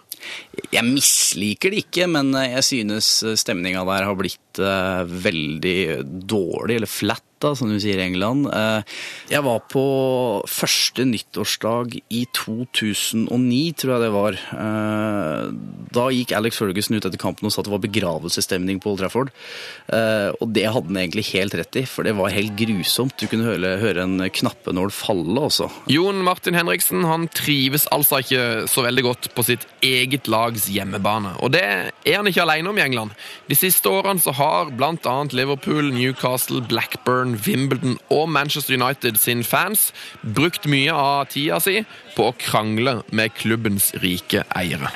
Jeg 0.72 0.84
misliker 0.88 1.72
det 1.72 1.86
ikke, 1.86 2.08
men 2.12 2.32
jeg 2.40 2.64
synes 2.66 3.10
stemninga 3.40 3.84
der 3.88 4.08
har 4.08 4.20
blitt 4.20 4.62
eh, 4.64 5.04
veldig 5.28 5.80
dårlig, 6.28 6.80
eller 6.80 6.92
flat, 6.92 7.26
da, 7.44 7.54
som 7.58 7.70
du 7.72 7.78
sier 7.82 8.00
i 8.00 8.06
England. 8.06 8.48
Eh, 8.50 8.98
jeg 9.34 9.44
var 9.46 9.64
på 9.72 9.86
første 10.50 11.06
nyttårsdag 11.08 11.98
i 12.14 12.24
2009, 12.36 13.62
tror 13.80 13.96
jeg 13.96 14.04
det 14.06 14.12
var. 14.16 14.40
Eh, 14.56 15.50
da 15.96 16.08
gikk 16.14 16.34
Alex 16.36 16.60
Ferguson 16.62 16.98
ut 16.98 17.08
etter 17.08 17.22
kampen 17.22 17.48
og 17.48 17.54
sa 17.54 17.62
at 17.62 17.70
det 17.70 17.76
var 17.76 17.84
begravelsesstemning 17.86 18.82
på 18.84 18.94
Old 18.94 19.04
Trafford. 19.04 19.34
Eh, 19.92 20.32
og 20.40 20.54
det 20.56 20.68
hadde 20.70 20.92
han 20.92 21.02
egentlig 21.04 21.28
helt 21.34 21.58
rett 21.58 21.82
i, 21.82 21.86
for 21.90 22.08
det 22.08 22.16
var 22.18 22.34
helt 22.36 22.56
grusomt. 22.60 23.18
Du 23.20 23.28
kunne 23.32 23.48
høre, 23.48 23.76
høre 23.82 24.06
en 24.06 24.18
knappenål 24.26 24.94
falle, 24.96 25.38
altså. 25.48 25.70
Jon 25.92 26.24
Martin 26.26 26.58
Henriksen 26.58 27.06
han 27.08 27.28
trives 27.36 27.88
altså 27.96 28.22
ikke 28.24 28.66
så 28.72 28.86
veldig 28.86 29.06
godt 29.06 29.32
på 29.36 29.46
sitt 29.46 29.68
eget 29.86 30.30
lags 30.32 30.70
hjemmebane. 30.72 31.36
Og 31.46 31.54
det 31.56 31.66
er 31.66 32.18
han 32.18 32.28
ikke 32.30 32.46
alene 32.46 32.72
om 32.72 32.80
i 32.80 32.86
England. 32.86 33.16
De 33.50 33.58
siste 33.58 33.90
årene 33.92 34.22
så 34.24 34.34
har 34.36 34.72
bl.a. 34.76 35.16
Liverpool, 35.36 35.92
Newcastle, 35.94 36.62
Blackburn, 36.70 37.25
Wimbledon 37.34 37.98
og 38.14 38.30
Manchester 38.30 38.78
United 38.78 39.18
sin 39.18 39.44
fans 39.44 39.90
brukt 40.22 40.68
mye 40.70 40.94
av 40.94 41.26
tida 41.34 41.58
si 41.64 41.80
på 42.16 42.30
å 42.30 42.36
krangle 42.38 43.00
med 43.12 43.34
klubbens 43.40 43.92
rike 44.04 44.46
eiere. 44.56 44.92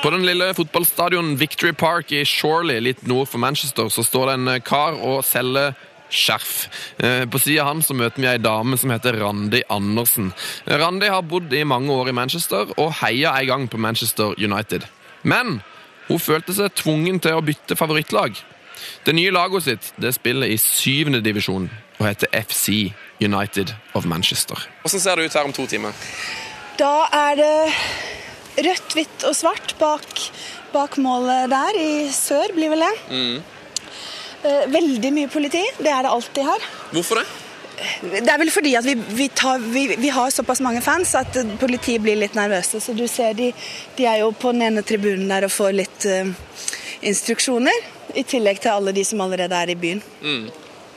På 0.00 0.10
den 0.14 0.24
lille 0.24 0.54
fotballstadion 0.56 1.34
Victory 1.36 1.74
Park 1.76 2.12
i 2.16 2.24
Shorley, 2.24 2.80
litt 2.80 3.02
nord 3.06 3.28
for 3.28 3.42
Manchester, 3.42 3.90
så 3.92 4.04
står 4.06 4.30
det 4.30 4.36
en 4.38 4.50
kar 4.64 4.96
og 4.96 5.20
selger 5.28 5.74
skjerf. 6.10 6.68
Eh, 6.98 7.24
På 7.30 7.38
sida 7.38 7.62
av 7.64 7.74
han 7.74 7.82
så 7.84 7.94
møter 7.94 8.22
vi 8.22 8.28
ei 8.30 8.40
dame 8.42 8.78
som 8.80 8.90
heter 8.90 9.18
Randi 9.20 9.62
Andersen. 9.70 10.32
Randi 10.66 11.10
har 11.12 11.22
bodd 11.22 11.52
i 11.54 11.64
mange 11.68 11.92
år 11.94 12.10
i 12.10 12.16
Manchester 12.16 12.72
og 12.76 12.94
heia 13.02 13.36
en 13.38 13.50
gang 13.52 13.68
på 13.70 13.78
Manchester 13.78 14.34
United. 14.38 14.86
Men 15.22 15.60
hun 16.08 16.18
følte 16.18 16.56
seg 16.56 16.74
tvungen 16.74 17.20
til 17.22 17.36
å 17.36 17.44
bytte 17.44 17.76
favorittlag. 17.78 18.34
Det 19.06 19.14
nye 19.16 19.32
laget 19.34 19.66
sitt 19.66 19.92
det 20.00 20.14
spiller 20.16 20.50
i 20.50 20.58
syvende 20.60 21.22
divisjon 21.24 21.68
og 21.98 22.06
heter 22.06 22.30
FC 22.40 22.92
United 23.20 23.74
of 23.94 24.06
Manchester. 24.08 24.56
Hvordan 24.82 25.00
ser 25.00 25.20
det 25.20 25.28
ut 25.28 25.36
her 25.38 25.48
om 25.48 25.52
to 25.52 25.66
timer? 25.66 25.92
Da 26.80 26.94
er 27.12 27.36
det 27.36 27.54
rødt, 28.64 28.96
hvitt 28.96 29.26
og 29.28 29.36
svart 29.36 29.74
bak, 29.80 30.24
bak 30.72 30.96
målet 31.02 31.50
der. 31.52 31.76
I 31.76 32.08
sør 32.14 32.54
blir 32.56 32.72
vel 32.72 32.86
det. 32.86 32.94
Mm. 33.10 33.36
Veldig 34.72 35.12
mye 35.12 35.28
politi. 35.28 35.62
Det 35.78 35.92
er 35.92 36.06
det 36.06 36.14
alltid 36.14 36.48
her. 36.48 36.66
Hvorfor 36.94 37.20
det? 37.20 37.28
Det 38.02 38.28
er 38.28 38.38
vel 38.40 38.50
fordi 38.52 38.74
at 38.76 38.84
vi, 38.84 38.94
vi, 39.16 39.28
tar, 39.32 39.60
vi, 39.72 39.86
vi 39.98 40.08
har 40.12 40.32
såpass 40.32 40.60
mange 40.60 40.82
fans 40.84 41.14
at 41.16 41.36
eh, 41.40 41.54
politiet 41.60 42.02
blir 42.04 42.18
litt 42.20 42.36
nervøse. 42.36 42.80
Så 42.80 42.92
du 42.96 43.06
ser 43.08 43.32
de, 43.38 43.50
de 43.96 44.08
er 44.08 44.20
jo 44.20 44.34
på 44.36 44.52
den 44.52 44.66
ene 44.68 44.84
tribunen 44.84 45.30
der 45.30 45.46
og 45.48 45.54
får 45.54 45.72
litt 45.78 46.06
uh, 46.08 46.28
instruksjoner. 47.08 47.86
I 48.14 48.24
tillegg 48.26 48.60
til 48.62 48.72
alle 48.74 48.94
de 48.96 49.04
som 49.06 49.20
allerede 49.24 49.56
er 49.56 49.72
i 49.72 49.78
byen. 49.78 50.02
Mm. 50.22 50.50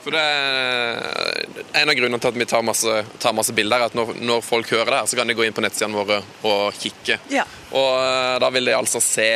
For 0.03 0.11
det 0.11 0.21
er 0.21 1.81
En 1.81 1.89
av 1.89 1.95
grunnene 1.95 2.19
til 2.19 2.33
at 2.33 2.39
vi 2.39 2.47
tar 2.49 2.63
masse, 2.65 2.95
tar 3.23 3.35
masse 3.35 3.55
bilder, 3.55 3.79
er 3.79 3.91
at 3.91 3.97
når, 3.97 4.15
når 4.21 4.43
folk 4.45 4.69
hører 4.73 4.91
det 4.91 4.99
her, 5.01 5.11
så 5.11 5.19
kan 5.19 5.29
de 5.29 5.37
gå 5.37 5.45
inn 5.47 5.55
på 5.55 5.63
nettsidene 5.63 5.97
våre 5.97 6.19
og 6.45 6.75
kikke. 6.77 7.17
Ja. 7.33 7.45
Og 7.71 7.91
eh, 7.97 8.35
da 8.43 8.49
vil 8.53 8.67
de 8.69 8.75
altså 8.77 9.01
se 9.03 9.29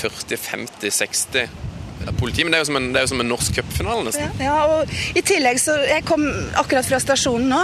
40, 0.00 0.36
50, 0.36 0.90
60 0.90 1.72
politi. 2.18 2.44
Men 2.44 2.52
det 2.52 2.58
er 2.58 2.64
jo 2.64 2.68
som 2.68 2.78
en, 2.80 2.90
det 2.92 3.00
er 3.00 3.06
jo 3.06 3.12
som 3.14 3.22
en 3.24 3.30
norsk 3.32 3.60
cupfinale, 3.60 4.04
nesten. 4.08 4.42
Ja, 4.42 4.56
og 4.74 5.16
i 5.16 5.22
tillegg 5.24 5.60
så 5.62 5.76
Jeg 5.88 6.04
kom 6.08 6.26
akkurat 6.60 6.88
fra 6.88 7.00
stasjonen 7.02 7.48
nå. 7.52 7.62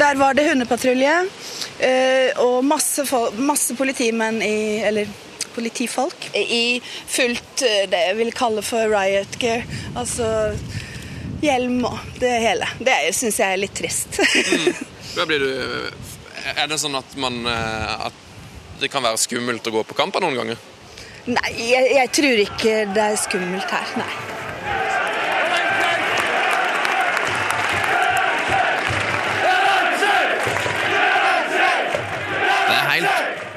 Der 0.00 0.20
var 0.20 0.36
det 0.36 0.46
hundepatrulje 0.50 1.16
eh, 1.80 2.30
og 2.44 2.60
masse, 2.66 3.06
masse 3.40 3.76
politimenn 3.78 4.40
i 4.44 4.80
Eller 4.86 5.10
politifolk 5.54 6.30
i 6.34 6.80
fullt 6.84 7.64
eh, 7.66 7.84
det 7.90 8.04
jeg 8.08 8.18
vil 8.20 8.32
kalle 8.36 8.64
for 8.66 8.90
riot 8.92 9.38
gear. 9.42 9.66
Altså 9.94 10.28
hjelm 11.40 11.84
og 11.88 11.98
det 12.20 12.32
hele. 12.44 12.68
Det 12.80 12.96
syns 13.16 13.40
jeg 13.40 13.56
er 13.56 13.62
litt 13.66 13.76
trist. 13.76 14.20
Da 15.10 15.24
blir 15.26 15.42
du 15.42 15.48
Er 16.54 16.68
det 16.70 16.76
sånn 16.78 16.94
at 16.94 17.16
man 17.18 17.40
eh, 17.50 18.04
At 18.06 18.20
det 18.78 18.92
kan 18.92 19.02
være 19.02 19.18
skummelt 19.18 19.66
å 19.66 19.72
gå 19.74 19.82
på 19.88 19.96
kamper 19.98 20.22
noen 20.22 20.38
ganger? 20.38 20.60
Nei, 21.26 21.50
jeg, 21.58 21.88
jeg 21.98 22.12
tror 22.16 22.44
ikke 22.46 22.76
det 22.94 23.08
er 23.10 23.18
skummelt 23.20 23.74
her. 23.74 23.90
Nei. 24.00 24.39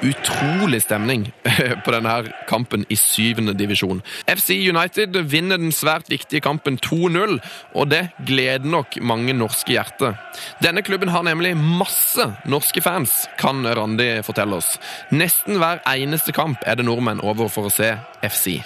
Utrolig 0.03 0.81
stemning 0.83 1.25
på 1.85 1.93
denne 1.93 2.15
kampen 2.49 2.85
i 2.91 2.97
syvende 2.99 3.55
divisjon. 3.57 4.01
FC 4.27 4.55
United 4.69 5.17
vinner 5.31 5.61
den 5.61 5.73
svært 5.75 6.11
viktige 6.11 6.43
kampen 6.43 6.77
2-0, 6.83 7.39
og 7.73 7.89
det 7.91 8.03
gleder 8.27 8.67
nok 8.69 8.99
mange 9.01 9.35
norske 9.37 9.75
hjerter. 9.75 10.17
Denne 10.63 10.83
klubben 10.85 11.13
har 11.13 11.25
nemlig 11.25 11.55
masse 11.57 12.29
norske 12.49 12.83
fans, 12.83 13.23
kan 13.39 13.63
Randi 13.63 14.09
fortelle 14.25 14.59
oss. 14.59 14.75
Nesten 15.13 15.61
hver 15.61 15.83
eneste 15.89 16.35
kamp 16.35 16.63
er 16.67 16.79
det 16.79 16.87
nordmenn 16.87 17.23
over 17.23 17.51
for 17.51 17.69
å 17.69 17.73
se 17.73 17.95
FC. 18.23 18.59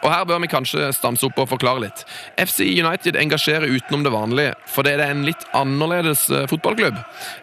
Og 0.00 0.08
her 0.12 0.24
bør 0.24 0.40
vi 0.42 0.50
kanskje 0.50 0.90
stanse 0.96 1.26
opp 1.28 1.38
og 1.42 1.50
forklare 1.50 1.84
litt. 1.84 2.04
FC 2.40 2.64
United 2.64 3.18
engasjerer 3.20 3.68
utenom 3.68 4.04
det 4.06 4.12
vanlige, 4.14 4.54
fordi 4.70 4.94
det 4.96 5.06
er 5.06 5.14
en 5.14 5.26
litt 5.28 5.44
annerledes 5.56 6.26
eh, 6.32 6.46
fotballklubb. 6.50 6.96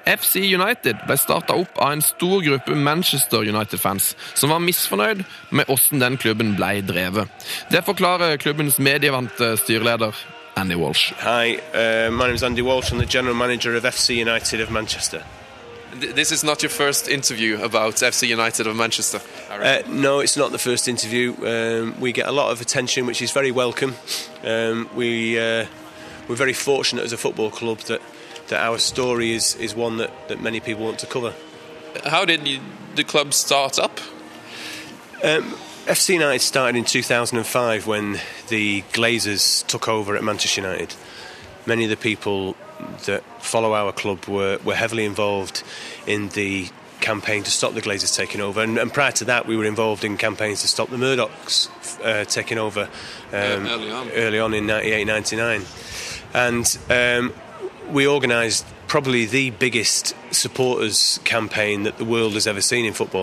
FC 0.09 0.41
United 0.41 1.03
ble 1.05 1.19
starta 1.21 1.57
opp 1.57 1.77
av 1.77 1.93
en 1.95 2.05
stor 2.05 2.41
gruppe 2.45 2.77
Manchester 2.77 3.45
United-fans 3.45 4.13
som 4.33 4.53
var 4.53 4.63
misfornøyd 4.65 5.23
med 5.51 5.69
hvordan 5.69 6.01
den 6.01 6.17
klubben 6.21 6.55
ble 6.57 6.81
drevet. 6.87 7.29
Det 7.71 7.85
forklarer 7.85 8.41
klubbens 8.41 8.81
medievante 8.81 9.53
styreleder 9.61 10.17
Andy 10.57 10.75
Walsh. 10.75 11.13
Hi, 11.21 11.59
uh, 11.73 12.09
my 12.09 12.25
name 12.25 12.35
is 12.35 12.43
Andy 12.43 12.63
Walsh. 12.63 12.91
I'm 12.91 12.97
the 12.97 13.05
general 13.05 13.35
manager 13.35 13.75
of 13.75 13.83
FC 13.83 14.15
United 14.17 14.61
of 14.61 14.71
Manchester. 14.71 15.21
This 15.99 16.31
is 16.31 16.43
not 16.43 16.61
your 16.61 16.69
first 16.69 17.07
interview 17.07 17.59
about 17.59 17.95
FC 17.95 18.27
United 18.27 18.67
of 18.67 18.75
Manchester. 18.75 19.19
Uh, 19.49 19.81
no, 19.87 20.19
it's 20.19 20.37
not 20.37 20.51
the 20.51 20.59
first 20.59 20.87
interview. 20.87 21.33
Um, 21.43 21.99
we 21.99 22.11
get 22.11 22.27
a 22.27 22.31
lot 22.31 22.51
of 22.51 22.61
attention, 22.61 23.07
which 23.07 23.19
is 23.21 23.31
very 23.31 23.49
welcome. 23.49 23.95
Um, 24.43 24.87
we 24.95 25.39
uh, 25.39 25.65
we're 26.27 26.35
very 26.35 26.53
fortunate 26.53 27.03
as 27.03 27.13
a 27.13 27.17
football 27.17 27.49
club 27.49 27.79
that 27.87 28.01
that 28.49 28.61
our 28.61 28.77
story 28.77 29.31
is 29.31 29.55
is 29.55 29.73
one 29.75 29.97
that, 29.97 30.11
that 30.27 30.39
many 30.39 30.59
people 30.59 30.85
want 30.85 30.99
to 30.99 31.07
cover. 31.07 31.33
How 32.05 32.25
did 32.25 32.47
you, 32.47 32.59
the 32.95 33.03
club 33.03 33.33
start 33.33 33.79
up? 33.79 33.99
Um, 35.23 35.55
FC 35.87 36.13
United 36.13 36.41
started 36.41 36.77
in 36.77 36.85
2005 36.85 37.87
when 37.87 38.19
the 38.49 38.83
Glazers 38.93 39.65
took 39.65 39.87
over 39.87 40.15
at 40.15 40.23
Manchester 40.23 40.61
United. 40.61 40.93
Many 41.65 41.85
of 41.85 41.89
the 41.89 41.97
people 41.97 42.55
that 43.05 43.23
follow 43.39 43.73
our 43.73 43.91
club 43.91 44.25
were, 44.25 44.59
were 44.63 44.75
heavily 44.75 45.05
involved 45.05 45.63
in 46.05 46.29
the 46.29 46.69
campaign 46.99 47.43
to 47.43 47.51
stop 47.51 47.73
the 47.73 47.81
Glazers 47.81 48.15
taking 48.15 48.41
over. 48.41 48.61
And, 48.61 48.77
and 48.77 48.91
prior 48.91 49.11
to 49.13 49.25
that, 49.25 49.45
we 49.45 49.55
were 49.55 49.65
involved 49.65 50.03
in 50.03 50.17
campaigns 50.17 50.61
to 50.61 50.67
stop 50.67 50.89
the 50.89 50.97
Murdochs 50.97 51.69
uh, 52.03 52.25
taking 52.25 52.57
over 52.57 52.83
um, 52.83 52.89
Yeah, 53.31 53.67
early 53.73 53.91
on. 53.91 54.09
early 54.11 54.39
on 54.39 54.53
in 54.53 54.65
98 54.65 55.05
99. 55.05 55.61
And 56.33 56.77
um, 56.89 57.33
we 57.91 58.07
organised 58.07 58.65
probably 58.87 59.25
the 59.25 59.51
biggest 59.51 60.15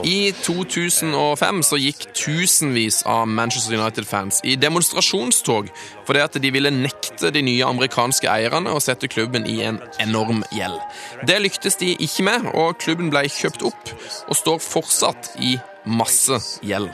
I 0.08 0.32
2005 0.44 1.60
så 1.68 1.78
gikk 1.80 2.06
tusenvis 2.16 3.02
av 3.08 3.26
Manchester 3.28 3.76
United-fans 3.76 4.40
i 4.44 4.56
demonstrasjonstog 4.60 5.68
fordi 6.04 6.24
at 6.24 6.38
de 6.40 6.52
ville 6.54 6.72
nekte 6.72 7.32
de 7.34 7.44
nye 7.44 7.66
amerikanske 7.68 8.28
eierne 8.30 8.72
å 8.72 8.82
sette 8.82 9.08
klubben 9.12 9.46
i 9.48 9.60
en 9.66 9.80
enorm 10.02 10.42
gjeld. 10.54 10.80
Det 11.28 11.38
lyktes 11.42 11.78
de 11.80 11.94
ikke 11.96 12.26
med, 12.26 12.50
og 12.54 12.80
klubben 12.80 13.12
ble 13.12 13.26
kjøpt 13.28 13.64
opp 13.68 13.94
og 14.28 14.36
står 14.38 14.60
fortsatt 14.64 15.34
i 15.44 15.56
masse 15.84 16.36
gjeld. 16.64 16.88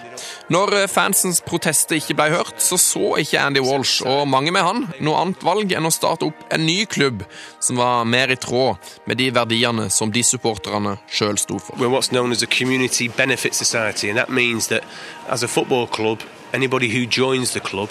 Når 0.50 0.74
fansens 0.90 1.40
protester 1.46 1.98
ikke 1.98 2.16
ble 2.18 2.30
hørt, 2.34 2.58
så 2.62 2.78
så 2.80 3.14
ikke 3.22 3.40
Andy 3.40 3.62
Walsh 3.64 4.02
og 4.06 4.26
mange 4.30 4.52
med 4.54 4.66
han 4.66 4.84
noe 4.98 5.20
annet 5.22 5.44
valg 5.46 5.74
enn 5.76 5.86
å 5.86 5.94
starte 5.94 6.26
opp 6.30 6.42
en 6.50 6.66
ny 6.66 6.82
klubb 6.90 7.22
som 7.62 7.78
var 7.80 8.08
mer 8.08 8.32
i 8.34 8.38
tråd 8.40 8.78
med 9.06 9.20
de 9.20 9.30
verdiene 9.34 9.88
som 10.00 10.12
de 10.12 10.22
supporterne 10.24 10.96
sjøl 11.12 11.36
sto 11.38 11.58
for. 11.60 11.76
We're 11.76 11.92
what's 11.92 12.08
known 12.10 12.32
as 12.32 12.42
a 12.42 12.46
community 12.46 13.08
benefit 13.08 13.54
society, 13.54 14.08
and 14.08 14.16
that 14.18 14.30
means 14.30 14.68
that 14.68 14.82
as 15.28 15.42
a 15.42 15.48
football 15.48 15.86
club, 15.86 16.20
anybody 16.52 16.88
who 16.88 17.04
joins 17.06 17.52
the 17.52 17.60
club 17.60 17.90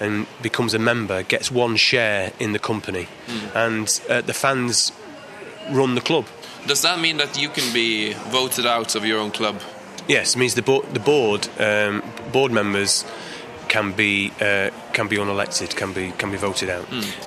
and 0.00 0.26
becomes 0.42 0.74
a 0.74 0.78
member 0.78 1.22
gets 1.22 1.50
one 1.52 1.76
share 1.76 2.32
in 2.38 2.52
the 2.52 2.58
company, 2.58 3.06
and 3.54 4.00
uh, 4.08 4.22
the 4.22 4.32
fans 4.32 4.92
run 5.70 5.94
the 5.94 6.00
club. 6.00 6.24
Does 6.66 6.80
that 6.80 6.98
mean 6.98 7.18
that 7.18 7.36
you 7.36 7.50
can 7.50 7.72
be 7.72 8.14
voted 8.32 8.66
out 8.66 8.96
of 8.96 9.04
your 9.04 9.20
own 9.20 9.30
club? 9.30 9.60
Yes, 10.08 10.34
it 10.34 10.38
means 10.38 10.54
the 10.54 10.62
board, 10.62 10.84
the 10.94 11.00
board, 11.00 11.48
um, 11.58 12.02
board 12.32 12.52
members 12.52 13.04
can 13.68 13.92
be 13.92 14.30
uh, 14.40 14.70
can 14.92 15.08
be 15.08 15.16
unelected, 15.16 15.76
can 15.76 15.92
be 15.92 16.12
can 16.18 16.30
be 16.30 16.38
voted 16.38 16.70
out. 16.70 16.86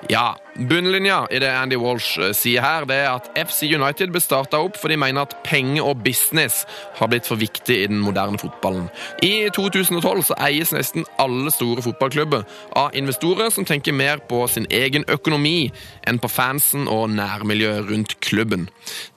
Ja, 0.09 0.35
bunnlinja 0.57 1.27
i 1.31 1.39
det 1.39 1.49
Andy 1.53 1.77
Walsh 1.79 2.19
eh, 2.19 2.31
sier 2.35 2.63
her, 2.65 2.85
det 2.89 2.95
er 3.03 3.11
at 3.15 3.29
FC 3.47 3.67
United 3.69 4.11
ble 4.13 4.21
starta 4.23 4.59
opp 4.63 4.77
fordi 4.79 4.95
de 4.97 5.01
mener 5.03 5.25
at 5.27 5.35
penger 5.45 5.85
og 5.85 6.01
business 6.05 6.63
har 6.97 7.11
blitt 7.11 7.27
for 7.29 7.39
viktig 7.41 7.77
i 7.83 7.87
den 7.91 7.99
moderne 8.03 8.39
fotballen. 8.41 8.87
I 9.25 9.49
2012 9.53 10.23
så 10.31 10.37
eies 10.47 10.73
nesten 10.75 11.05
alle 11.21 11.51
store 11.53 11.83
fotballklubber 11.85 12.45
av 12.79 12.95
investorer 12.97 13.51
som 13.53 13.67
tenker 13.67 13.95
mer 13.95 14.21
på 14.29 14.43
sin 14.51 14.67
egen 14.73 15.05
økonomi 15.13 15.69
enn 16.07 16.21
på 16.23 16.31
fansen 16.31 16.87
og 16.91 17.09
nærmiljøet 17.15 17.89
rundt 17.91 18.17
klubben. 18.25 18.67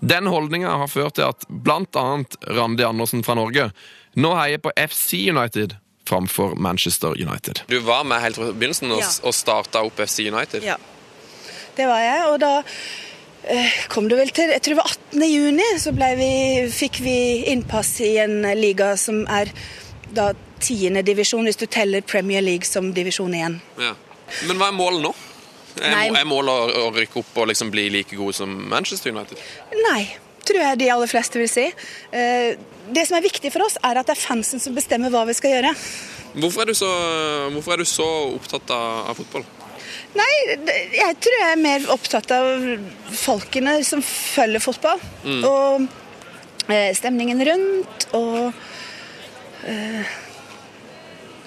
Den 0.01 0.29
holdninga 0.31 0.77
har 0.83 0.91
ført 0.93 1.19
til 1.19 1.29
at 1.31 1.47
annet 2.01 2.37
Randi 2.49 2.85
Andersen 2.87 3.25
fra 3.27 3.35
Norge 3.39 3.71
nå 4.21 4.35
heier 4.35 4.59
på 4.59 4.73
FC 4.77 5.29
United 5.31 5.77
framfor 6.11 6.57
Manchester 6.59 7.15
United. 7.15 7.63
Du 7.71 7.79
var 7.87 8.05
med 8.05 8.21
helt 8.21 8.37
fra 8.37 8.51
begynnelsen 8.51 8.91
og, 8.91 8.99
Ja. 9.05 9.11
og 9.23 9.35
starta 9.35 9.85
opp 9.87 10.01
FC 10.01 10.27
United. 10.27 10.65
Ja. 10.67 10.77
Det 11.81 11.87
var 11.89 12.03
jeg, 12.05 12.25
og 12.29 12.37
da 12.43 12.55
eh, 13.49 13.77
kom 13.89 14.09
det 14.11 14.19
vel 14.19 14.33
til 14.37 14.53
Jeg 14.53 14.61
tror 14.61 14.75
det 14.75 14.83
var 14.83 14.93
18. 14.93 15.25
juni, 15.31 15.69
så 15.81 15.95
vi, 15.97 16.33
fikk 16.75 17.01
vi 17.05 17.17
innpass 17.55 17.95
i 18.05 18.19
en 18.21 18.43
liga 18.59 18.93
som 19.01 19.23
er 19.33 19.53
da 20.13 20.33
tiende 20.61 21.01
divisjon, 21.07 21.47
hvis 21.49 21.57
du 21.57 21.67
teller 21.71 22.05
Premier 22.05 22.45
League 22.45 22.69
som 22.69 22.91
divisjon 22.93 23.33
igjen. 23.35 23.61
Ja. 23.81 23.95
Men 24.47 24.61
hva 24.61 24.69
er 24.69 24.77
målet 24.77 25.05
nå? 25.07 25.13
Er, 25.81 26.11
er 26.11 26.27
målet 26.29 26.75
å, 26.77 26.89
rykke 26.93 27.23
opp 27.23 27.39
og 27.41 27.49
liksom 27.49 27.71
bli 27.73 27.87
like 27.95 28.19
god 28.19 28.37
som 28.37 28.53
Manchester 28.69 29.15
United? 29.15 29.41
Nei, 29.87 30.03
tror 30.45 30.61
jeg 30.61 30.81
de 30.83 30.91
aller 30.93 31.11
fleste 31.11 31.41
vil 31.41 31.49
si. 31.49 31.69
Eh, 32.13 32.59
Det 32.91 33.07
som 33.07 33.17
er 33.17 33.25
viktig 33.25 33.53
for 33.55 33.65
oss, 33.65 33.79
er 33.87 34.01
at 34.01 34.09
det 34.09 34.17
er 34.17 34.21
fansen 34.21 34.61
som 34.61 34.75
bestemmer 34.77 35.13
hva 35.15 35.23
vi 35.29 35.37
skal 35.39 35.57
gjøre. 35.57 35.73
Hvorfor 36.43 36.65
er 36.65 36.73
du 36.73 36.77
så, 36.79 36.91
hvorfor 37.55 37.75
er 37.75 37.83
du 37.83 37.89
så 37.89 38.09
opptatt 38.35 38.75
av, 38.75 39.11
av 39.13 39.19
fotball? 39.19 39.47
Nei, 40.11 40.31
jeg 40.97 41.17
tror 41.23 41.37
jeg 41.39 41.51
er 41.53 41.61
mer 41.63 41.85
opptatt 41.95 42.33
av 42.35 42.65
folkene 43.15 43.77
som 43.87 44.03
følger 44.03 44.63
fotball. 44.63 45.03
Mm. 45.23 45.45
Og 45.47 46.73
eh, 46.73 46.91
stemningen 46.99 47.45
rundt, 47.51 48.09
og 48.19 48.51
eh, 49.69 50.19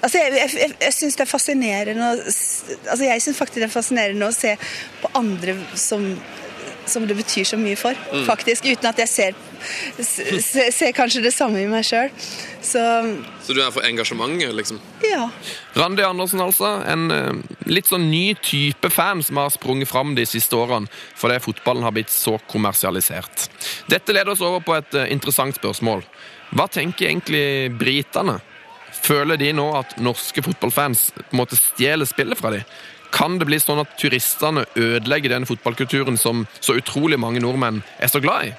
Altså, 0.04 0.18
jeg, 0.20 0.32
jeg, 0.36 0.50
jeg, 0.60 0.72
jeg 0.84 0.92
syns 0.92 1.14
det 1.16 1.22
er 1.24 1.28
fascinerende 1.30 2.08
å 2.10 2.16
Altså, 2.20 3.04
jeg 3.06 3.22
syns 3.24 3.38
faktisk 3.38 3.62
det 3.62 3.68
er 3.70 3.72
fascinerende 3.72 4.26
å 4.28 4.34
se 4.36 4.50
på 5.00 5.08
andre 5.16 5.54
som 5.80 6.04
som 6.86 7.06
det 7.08 7.16
betyr 7.16 7.46
så 7.48 7.56
mye 7.56 7.76
for, 7.80 7.96
Mm. 8.12 8.26
faktisk. 8.26 8.66
Uten 8.68 8.86
at 8.86 8.98
jeg 8.98 9.08
ser, 9.08 9.34
ser, 9.98 10.70
se 10.74 10.90
kanskje 10.96 11.22
det 11.24 11.32
samme 11.34 11.62
i 11.62 11.68
meg 11.70 11.84
sjøl. 11.86 12.10
Så 12.64 12.80
Så 13.44 13.52
du 13.56 13.60
er 13.62 13.70
for 13.74 13.84
engasjementet, 13.84 14.54
liksom? 14.56 14.78
ja. 15.04 15.28
Randi 15.76 16.02
Andersen, 16.06 16.40
altså. 16.40 16.70
En 16.88 17.10
eh, 17.10 17.58
litt 17.68 17.88
sånn 17.90 18.08
ny 18.10 18.34
type 18.40 18.90
fan 18.90 19.22
som 19.22 19.40
har 19.42 19.52
sprunget 19.52 19.90
fram 19.90 20.14
de 20.16 20.24
siste 20.28 20.56
årene 20.56 20.88
fordi 21.18 21.40
fotballen 21.44 21.84
har 21.84 21.92
blitt 21.96 22.12
så 22.12 22.38
kommersialisert. 22.50 23.48
Dette 23.90 24.14
leder 24.16 24.32
oss 24.32 24.42
over 24.44 24.64
på 24.64 24.76
et 24.78 24.94
eh, 24.94 25.10
interessant 25.12 25.56
spørsmål. 25.58 26.04
Hva 26.54 26.68
tenker 26.70 27.08
egentlig 27.10 27.72
britene? 27.78 28.38
Føler 29.04 29.36
de 29.36 29.50
nå 29.52 29.66
at 29.76 29.96
norske 30.00 30.40
fotballfans 30.46 31.08
på 31.18 31.24
en 31.34 31.40
måte 31.42 31.58
stjeler 31.58 32.08
spillet 32.08 32.38
fra 32.40 32.54
dem? 32.54 32.62
Kan 33.14 33.36
det 33.38 33.46
bli 33.46 33.58
sånn 33.62 33.78
at 33.82 33.92
turistene 34.00 34.64
ødelegger 34.74 35.34
den 35.34 35.44
fotballkulturen 35.46 36.16
som 36.18 36.46
så 36.58 36.74
utrolig 36.78 37.18
mange 37.20 37.42
nordmenn 37.44 37.82
er 38.02 38.10
så 38.10 38.18
glad 38.22 38.48
i? 38.48 38.54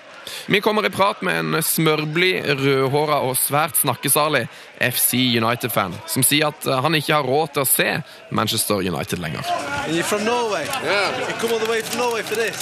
Vi 0.48 0.62
kommer 0.62 0.86
i 0.86 0.90
prat 0.90 1.22
med 1.22 1.40
en 1.40 1.62
smørblid, 1.64 2.46
rødhåra 2.60 3.20
og 3.28 3.36
svært 3.38 3.78
snakkesalig 3.82 4.48
FC 4.82 5.14
United-fan, 5.42 5.94
som 6.08 6.24
sier 6.24 6.48
at 6.52 6.66
eh, 6.68 6.82
han 6.84 6.96
ikke 6.96 7.14
har 7.14 7.24
råd 7.24 7.54
til 7.56 7.64
å 7.64 7.68
se 7.70 7.88
Manchester 8.36 8.82
United 8.84 9.20
lenger. 9.20 9.46
And 9.86 9.96
you're 9.96 10.04
from 10.04 10.26
Norway? 10.26 10.66
Yeah. 10.84 11.20
You 11.30 11.36
come 11.40 11.54
all 11.54 11.60
the 11.60 11.70
way 11.72 11.82
from 11.82 12.00
Norway 12.00 12.22
for 12.24 12.36
this? 12.36 12.58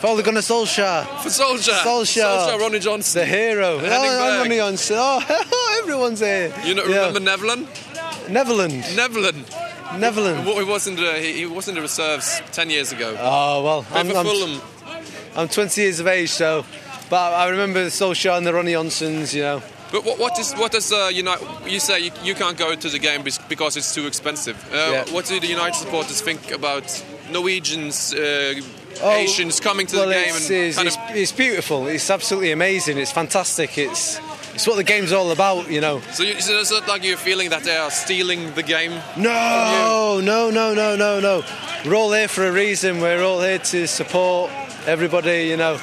For 0.00 0.08
Ole 0.14 0.22
Gunnar 0.22 0.42
For. 0.42 0.64
Solskjaer. 0.66 1.82
Solskjaer, 1.84 2.58
Ronny 2.58 2.78
Johnson. 2.80 3.20
The 3.20 3.26
hero. 3.26 3.80
Oh, 3.82 4.38
Ronny 4.42 4.56
Johnson. 4.56 4.96
Oh, 4.98 5.20
everyone's 5.82 6.20
here. 6.20 6.52
You 6.64 6.74
know, 6.74 6.84
Yeah. 6.86 7.06
remember 7.06 7.20
Neverland? 7.20 7.66
Neverland. 8.28 8.84
Neverland. 8.96 9.44
Neverland. 9.98 10.44
He 10.48 10.64
was 10.64 10.86
in 10.86 10.96
the 10.96 11.12
he, 11.20 11.32
he 11.32 11.46
was 11.46 11.68
in 11.68 11.74
reserves 11.76 12.40
ten 12.52 12.70
years 12.70 12.92
ago. 12.92 13.14
Oh, 13.20 13.62
well, 13.62 13.86
I'm, 13.94 14.08
for 14.08 14.16
I'm, 14.16 14.26
Fulham. 14.26 14.60
I'm 15.36 15.48
20 15.48 15.80
years 15.80 16.00
of 16.00 16.06
age, 16.06 16.30
so. 16.30 16.64
But 17.10 17.34
I 17.34 17.48
remember 17.48 17.84
the 17.84 17.90
Solskjaer 17.90 18.36
and 18.36 18.46
the 18.46 18.54
Ronny 18.54 18.72
Johnsons, 18.72 19.34
you 19.34 19.42
know. 19.42 19.62
But 19.92 20.04
what, 20.04 20.18
what 20.18 20.38
is 20.38 20.52
what 20.54 20.72
does 20.72 20.92
uh, 20.92 21.10
United? 21.12 21.46
You 21.66 21.78
say 21.78 22.00
you, 22.00 22.10
you 22.24 22.34
can't 22.34 22.58
go 22.58 22.74
to 22.74 22.88
the 22.88 22.98
game 22.98 23.22
because 23.48 23.76
it's 23.76 23.94
too 23.94 24.06
expensive. 24.06 24.56
Uh, 24.72 24.76
Yeah. 24.76 25.04
What 25.14 25.26
do 25.26 25.38
the 25.38 25.46
United 25.46 25.76
supporters 25.76 26.20
think 26.20 26.50
about 26.50 27.04
Norwegians, 27.30 28.12
uh, 28.14 28.54
Oh, 29.02 29.10
Asians 29.10 29.60
coming 29.60 29.86
to 29.88 29.96
well, 29.96 30.08
the 30.08 30.14
game 30.14 30.34
it's, 30.34 30.48
and 30.78 30.88
it's, 30.88 30.96
it's, 30.96 30.96
of? 30.96 31.16
it's 31.16 31.32
beautiful. 31.32 31.86
It's 31.86 32.10
absolutely 32.10 32.52
amazing. 32.52 32.96
It's 32.96 33.12
fantastic. 33.12 33.76
It's 33.76 34.18
it's 34.54 34.66
what 34.66 34.76
the 34.76 34.84
game's 34.84 35.12
all 35.12 35.30
about, 35.32 35.70
you 35.70 35.82
know. 35.82 36.00
So, 36.12 36.22
you, 36.22 36.40
so 36.40 36.58
it's 36.58 36.70
not 36.70 36.88
like 36.88 37.04
you're 37.04 37.18
feeling 37.18 37.50
that 37.50 37.62
they 37.62 37.76
are 37.76 37.90
stealing 37.90 38.54
the 38.54 38.62
game. 38.62 38.92
No, 39.18 40.18
no, 40.22 40.50
no, 40.50 40.72
no, 40.72 40.96
no, 40.96 41.20
no. 41.20 41.42
We're 41.84 41.94
all 41.94 42.10
here 42.12 42.26
for 42.26 42.46
a 42.46 42.52
reason. 42.52 43.02
We're 43.02 43.22
all 43.22 43.42
here 43.42 43.58
to 43.58 43.86
support 43.86 44.50
everybody. 44.86 45.48
You 45.50 45.56
know, 45.56 45.78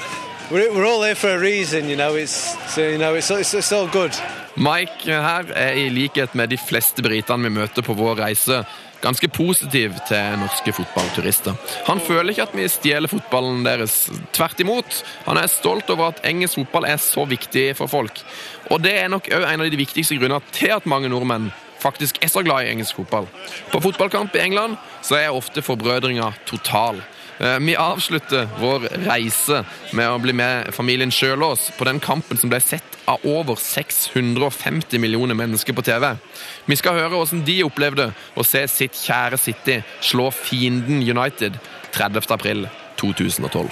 we're, 0.52 0.74
we're 0.74 0.86
all 0.86 1.04
here 1.04 1.16
for 1.16 1.30
a 1.30 1.40
reason. 1.40 1.90
You 1.90 1.96
know, 1.96 2.16
it's 2.16 2.56
so 2.74 2.82
you 2.82 2.98
know 2.98 3.16
it's 3.16 3.32
it's, 3.32 3.54
it's 3.54 3.72
all 3.72 3.88
good. 3.88 4.12
Mike 4.56 5.06
her 5.06 5.46
er 5.56 5.74
i 5.74 5.90
likhet 5.90 6.36
med 6.36 6.50
de 6.50 6.58
fleste 6.58 7.02
britene 7.02 7.44
vi 7.44 7.50
møter 7.50 7.82
på 7.82 7.96
vår 7.98 8.20
reise, 8.22 8.60
ganske 9.02 9.28
positiv 9.34 9.96
til 10.08 10.38
norske 10.38 10.74
fotballturister. 10.78 11.58
Han 11.88 12.00
føler 12.00 12.30
ikke 12.32 12.46
at 12.46 12.54
vi 12.54 12.68
stjeler 12.70 13.10
fotballen 13.10 13.66
deres. 13.66 14.12
Tvert 14.32 14.62
imot. 14.62 15.02
Han 15.26 15.42
er 15.42 15.50
stolt 15.50 15.90
over 15.90 16.14
at 16.14 16.22
engelsk 16.30 16.62
fotball 16.62 16.86
er 16.86 17.02
så 17.02 17.26
viktig 17.26 17.72
for 17.80 17.90
folk. 17.90 18.22
Og 18.70 18.84
det 18.84 18.94
er 19.00 19.10
nok 19.10 19.32
òg 19.34 19.50
en 19.50 19.66
av 19.66 19.74
de 19.74 19.82
viktigste 19.82 20.20
grunnene 20.22 20.54
til 20.54 20.76
at 20.78 20.86
mange 20.86 21.10
nordmenn 21.10 21.50
faktisk 21.84 22.22
er 22.24 22.32
så 22.32 22.46
glad 22.46 22.64
i 22.64 22.72
engelsk 22.72 22.96
fotball. 23.02 23.26
På 23.74 23.82
fotballkamp 23.84 24.36
i 24.38 24.46
England 24.46 24.78
så 25.02 25.18
er 25.20 25.34
ofte 25.34 25.66
forbrødringa 25.66 26.30
total. 26.46 27.02
Eh, 27.44 27.60
Vi 27.60 27.76
avslutter 27.76 28.48
vår 28.60 28.80
reise 29.04 29.64
med 29.92 30.08
å 30.10 30.20
bli 30.22 30.34
med 30.34 30.70
familien 30.74 31.12
Sjølås 31.12 31.72
på 31.78 31.84
den 31.84 32.00
kampen 32.00 32.40
som 32.40 32.52
ble 32.52 32.62
sett 32.64 32.96
av 33.06 33.20
over 33.28 33.60
650 33.60 35.00
millioner 35.00 35.36
mennesker 35.36 35.76
på 35.76 35.84
TV. 35.84 36.14
Vi 36.66 36.78
skal 36.80 36.96
høre 36.96 37.18
hvordan 37.18 37.44
de 37.44 37.58
opplevde 37.66 38.12
å 38.40 38.46
se 38.48 38.64
sitt 38.72 38.96
kjære 38.96 39.38
City 39.42 39.82
slå 40.00 40.30
fienden 40.32 41.04
United 41.04 41.60
30. 41.92 42.32
april 42.32 42.68
2012. 43.02 43.68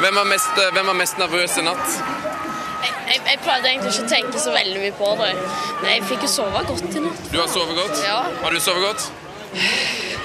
Hvem 0.00 0.14
var 0.16 0.24
mest, 0.24 0.60
hvem 0.72 0.86
var 0.86 0.96
mest 0.96 1.18
nervøs 1.20 1.56
i 1.60 1.64
natt? 1.64 1.96
Jeg, 3.10 3.18
jeg 3.26 3.38
pleide 3.44 3.68
egentlig 3.68 3.90
ikke 3.92 4.04
å 4.06 4.10
tenke 4.14 4.40
så 4.40 4.52
veldig 4.54 4.78
mye 4.80 4.94
på 4.96 5.10
det. 5.20 5.32
Men 5.82 5.90
jeg 5.92 6.06
fikk 6.08 6.24
jo 6.24 6.30
sove 6.32 6.62
godt 6.68 6.94
i 6.96 7.02
natt. 7.04 7.26
Du 7.32 7.36
har 7.40 7.50
sovet 7.52 7.76
godt? 7.76 8.00
Ja. 8.06 8.20
Har 8.44 8.54
du 8.56 8.60
sovet 8.64 8.86
godt? 8.86 9.10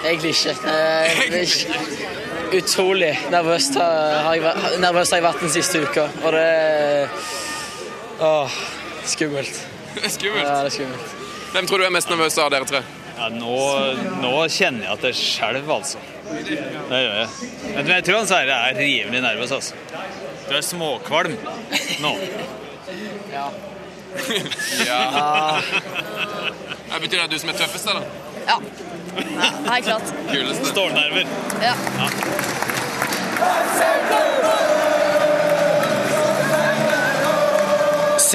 Egentlig 0.06 0.32
ikke. 0.36 0.56
Eh. 0.70 2.56
Utrolig 2.56 3.12
nervøs 3.34 3.72
har 3.76 4.32
jeg, 4.38 4.56
nervøs 4.80 5.12
har 5.12 5.20
jeg 5.20 5.26
vært 5.28 5.44
den 5.44 5.54
siste 5.58 5.82
uka. 5.84 6.08
Og 6.24 6.36
det 6.38 6.48
Åh, 8.24 8.60
skummelt. 9.12 9.58
Skummelt. 10.16 10.46
Ja, 10.46 10.62
det 10.64 10.70
er 10.70 10.76
skummelt. 10.78 11.16
Hvem 11.52 11.68
tror 11.68 11.82
du 11.82 11.88
er 11.90 11.96
mest 11.98 12.12
nervøs 12.12 12.38
av 12.40 12.54
dere 12.54 12.68
tre? 12.70 12.80
Ja, 13.16 13.28
nå, 13.32 13.58
nå 14.24 14.32
kjenner 14.52 14.88
jeg 14.88 14.94
at 14.94 15.04
det 15.04 15.12
skjelver, 15.20 15.82
altså. 15.82 16.00
Det 16.26 17.00
gjør 17.02 17.16
jeg. 17.20 17.28
Men 17.76 17.92
jeg 17.94 18.04
tror 18.08 18.18
han 18.18 18.28
Sverre 18.30 18.58
er 18.70 18.80
rimelig 18.80 19.22
nervøs, 19.22 19.52
altså. 19.52 19.74
Du 20.50 20.54
er 20.56 20.62
småkvalm 20.66 21.38
nå. 22.02 22.14
Ja. 23.34 23.48
ja. 24.90 25.02
Det 26.94 27.02
betyr 27.02 27.18
det 27.18 27.24
at 27.24 27.32
du 27.32 27.40
som 27.40 27.50
er 27.50 27.58
tøffest, 27.60 27.90
eller? 27.90 28.02
Ja. 28.46 28.58
ja 29.18 29.50
helt 29.74 29.86
klart. 29.86 30.14
Kuleste. 30.32 30.66
Stålnerver. 30.66 31.26
Ja. 31.62 31.74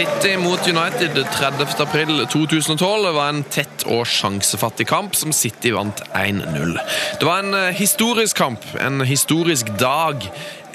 City 0.00 0.36
mot 0.36 0.68
United 0.68 1.26
30. 1.32 1.82
april 1.82 2.26
2012 2.26 3.10
var 3.14 3.28
en 3.28 3.42
tett 3.52 3.82
og 3.84 4.06
sjansefattig 4.08 4.86
kamp 4.88 5.12
som 5.18 5.34
City 5.36 5.74
vant 5.76 6.00
1-0. 6.16 6.72
Det 7.20 7.28
var 7.28 7.42
en 7.42 7.52
eh, 7.58 7.76
historisk 7.76 8.40
kamp, 8.40 8.64
en 8.80 9.04
historisk 9.04 9.68
dag. 9.82 10.24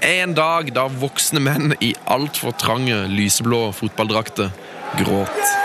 En 0.06 0.38
dag 0.38 0.70
da 0.78 0.86
voksne 1.02 1.42
menn 1.42 1.74
i 1.82 1.96
altfor 2.06 2.54
trange 2.62 3.08
lyseblå 3.10 3.72
fotballdrakter 3.74 4.54
gråt. 5.02 5.56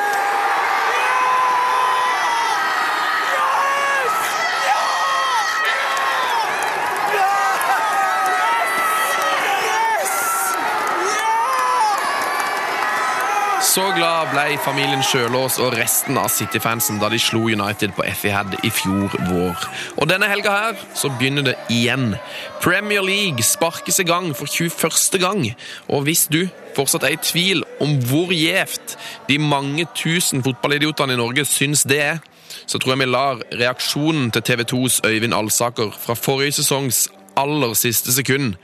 Så 13.74 13.92
glad 13.96 14.19
ble 14.30 14.54
familien 14.62 15.02
Sjølås 15.02 15.56
og 15.62 15.74
resten 15.74 16.18
av 16.20 16.28
City-fansen 16.30 17.00
da 17.00 17.08
de 17.10 17.18
slo 17.18 17.48
United 17.50 17.92
på 17.96 18.04
Etihad 18.06 18.52
i 18.66 18.70
fjor 18.70 19.12
vår. 19.26 19.64
Og 19.98 20.06
denne 20.10 20.28
helga 20.30 20.52
her 20.54 20.84
så 20.94 21.10
begynner 21.18 21.48
det 21.48 21.56
igjen. 21.72 22.14
Premier 22.62 23.02
League 23.02 23.42
sparkes 23.46 23.98
i 24.02 24.06
gang 24.06 24.30
for 24.36 24.46
21. 24.46 25.18
gang. 25.22 25.42
Og 25.90 26.06
hvis 26.06 26.28
du 26.30 26.44
fortsatt 26.76 27.08
er 27.08 27.16
i 27.16 27.20
tvil 27.22 27.64
om 27.82 27.96
hvor 28.06 28.30
gjevt 28.34 28.96
de 29.28 29.40
mange 29.42 29.88
tusen 29.98 30.44
fotballidiotene 30.46 31.16
i 31.16 31.20
Norge 31.20 31.46
syns 31.48 31.82
det 31.88 32.00
er, 32.04 32.22
så 32.70 32.78
tror 32.78 32.94
jeg 32.94 33.02
vi 33.02 33.10
lar 33.10 33.44
reaksjonen 33.50 34.30
til 34.30 34.46
TV 34.46 34.66
2s 34.74 35.02
Øyvind 35.10 35.34
Alsaker 35.34 35.90
fra 35.96 36.18
forrige 36.18 36.60
sesongs 36.60 37.08
aller 37.40 37.74
siste 37.78 38.14
sekund 38.14 38.54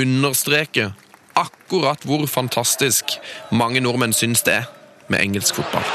understreke 0.00 0.92
akkurat 1.36 2.04
hvor 2.08 2.26
fantastisk 2.28 3.18
mange 3.52 3.80
nordmenn 3.84 4.16
syns 4.16 4.44
det 4.46 4.62
er 4.62 4.68
med 5.10 5.18
engelsk 5.26 5.54
fotball. 5.54 5.86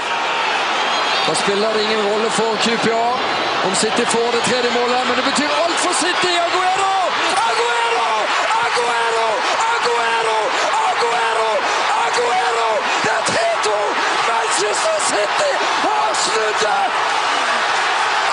Da 1.28 1.34
spiller 1.44 1.70
det 1.74 1.82
ingen 1.88 2.02
rolle 2.10 2.30
for 2.30 2.52
QPA 2.66 3.06
om 3.68 3.76
City 3.76 4.06
får 4.06 4.30
det 4.36 4.42
tredje 4.50 4.72
målet, 4.78 5.02
men 5.08 5.16
det 5.20 5.26
betyr 5.32 5.50
alt 5.64 5.80
for 5.86 5.94
City! 6.04 6.34
Aguero! 6.46 6.94
Aguero! 7.50 8.08
Aguero! 8.66 9.28
Aguero! 9.74 10.40
Aguero! 10.88 11.50
Aguero! 12.06 12.70
Det 13.06 13.14
er 13.20 13.24
3-2! 13.32 13.78
Manchester 14.30 14.98
City 15.12 15.52
har 15.86 16.10
snudd 16.24 16.58
det! 16.66 16.84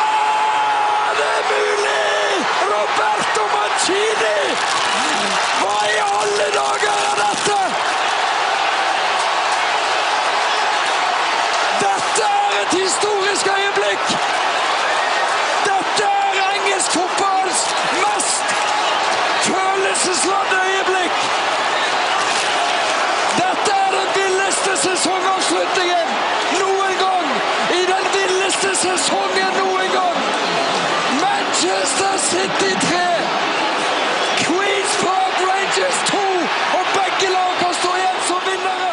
Ah, 0.05 1.09
det 1.19 1.31
er 1.39 1.45
mulig! 1.53 2.07
Roberto 2.73 3.43
Mancini! 3.55 4.41
Hva 5.61 5.79
i 5.95 5.99
alle 6.19 6.47
dager 6.61 6.97
er 7.11 7.17
dette? 7.25 7.59
Dette 11.85 12.25
er 12.43 12.53
et 12.63 12.73
historisk 12.83 13.47
øyeblikk! 13.57 14.07
Dette 15.71 16.05
er 16.05 16.37
engelsk 16.57 16.91
fotballs 16.99 17.61
mest 18.03 18.45
følelsesladde 19.47 20.57
øyeblikk! 20.69 21.17
Dette 23.41 23.71
er 23.85 23.91
den 23.99 24.09
villeste 24.19 24.73
sesongavslutningen 24.87 26.09
noen 26.63 26.95
gang! 27.05 27.27
I 27.81 27.83
den 27.93 28.07
villeste 28.17 28.71
sesongen 28.85 29.53
noen 29.61 29.91
gang! 29.99 30.19
Manchester 31.25 32.15
City 32.31 32.73
3! 32.87 33.05
Queens 34.45 34.95
Park 35.05 35.37
Rangers 35.51 35.99
2! 36.11 36.19
Og 36.79 36.85
begge 36.99 37.29
lag 37.37 37.53
kan 37.63 37.75
stå 37.81 37.91
igjen 38.01 38.21
som 38.29 38.41
vinnere! 38.51 38.93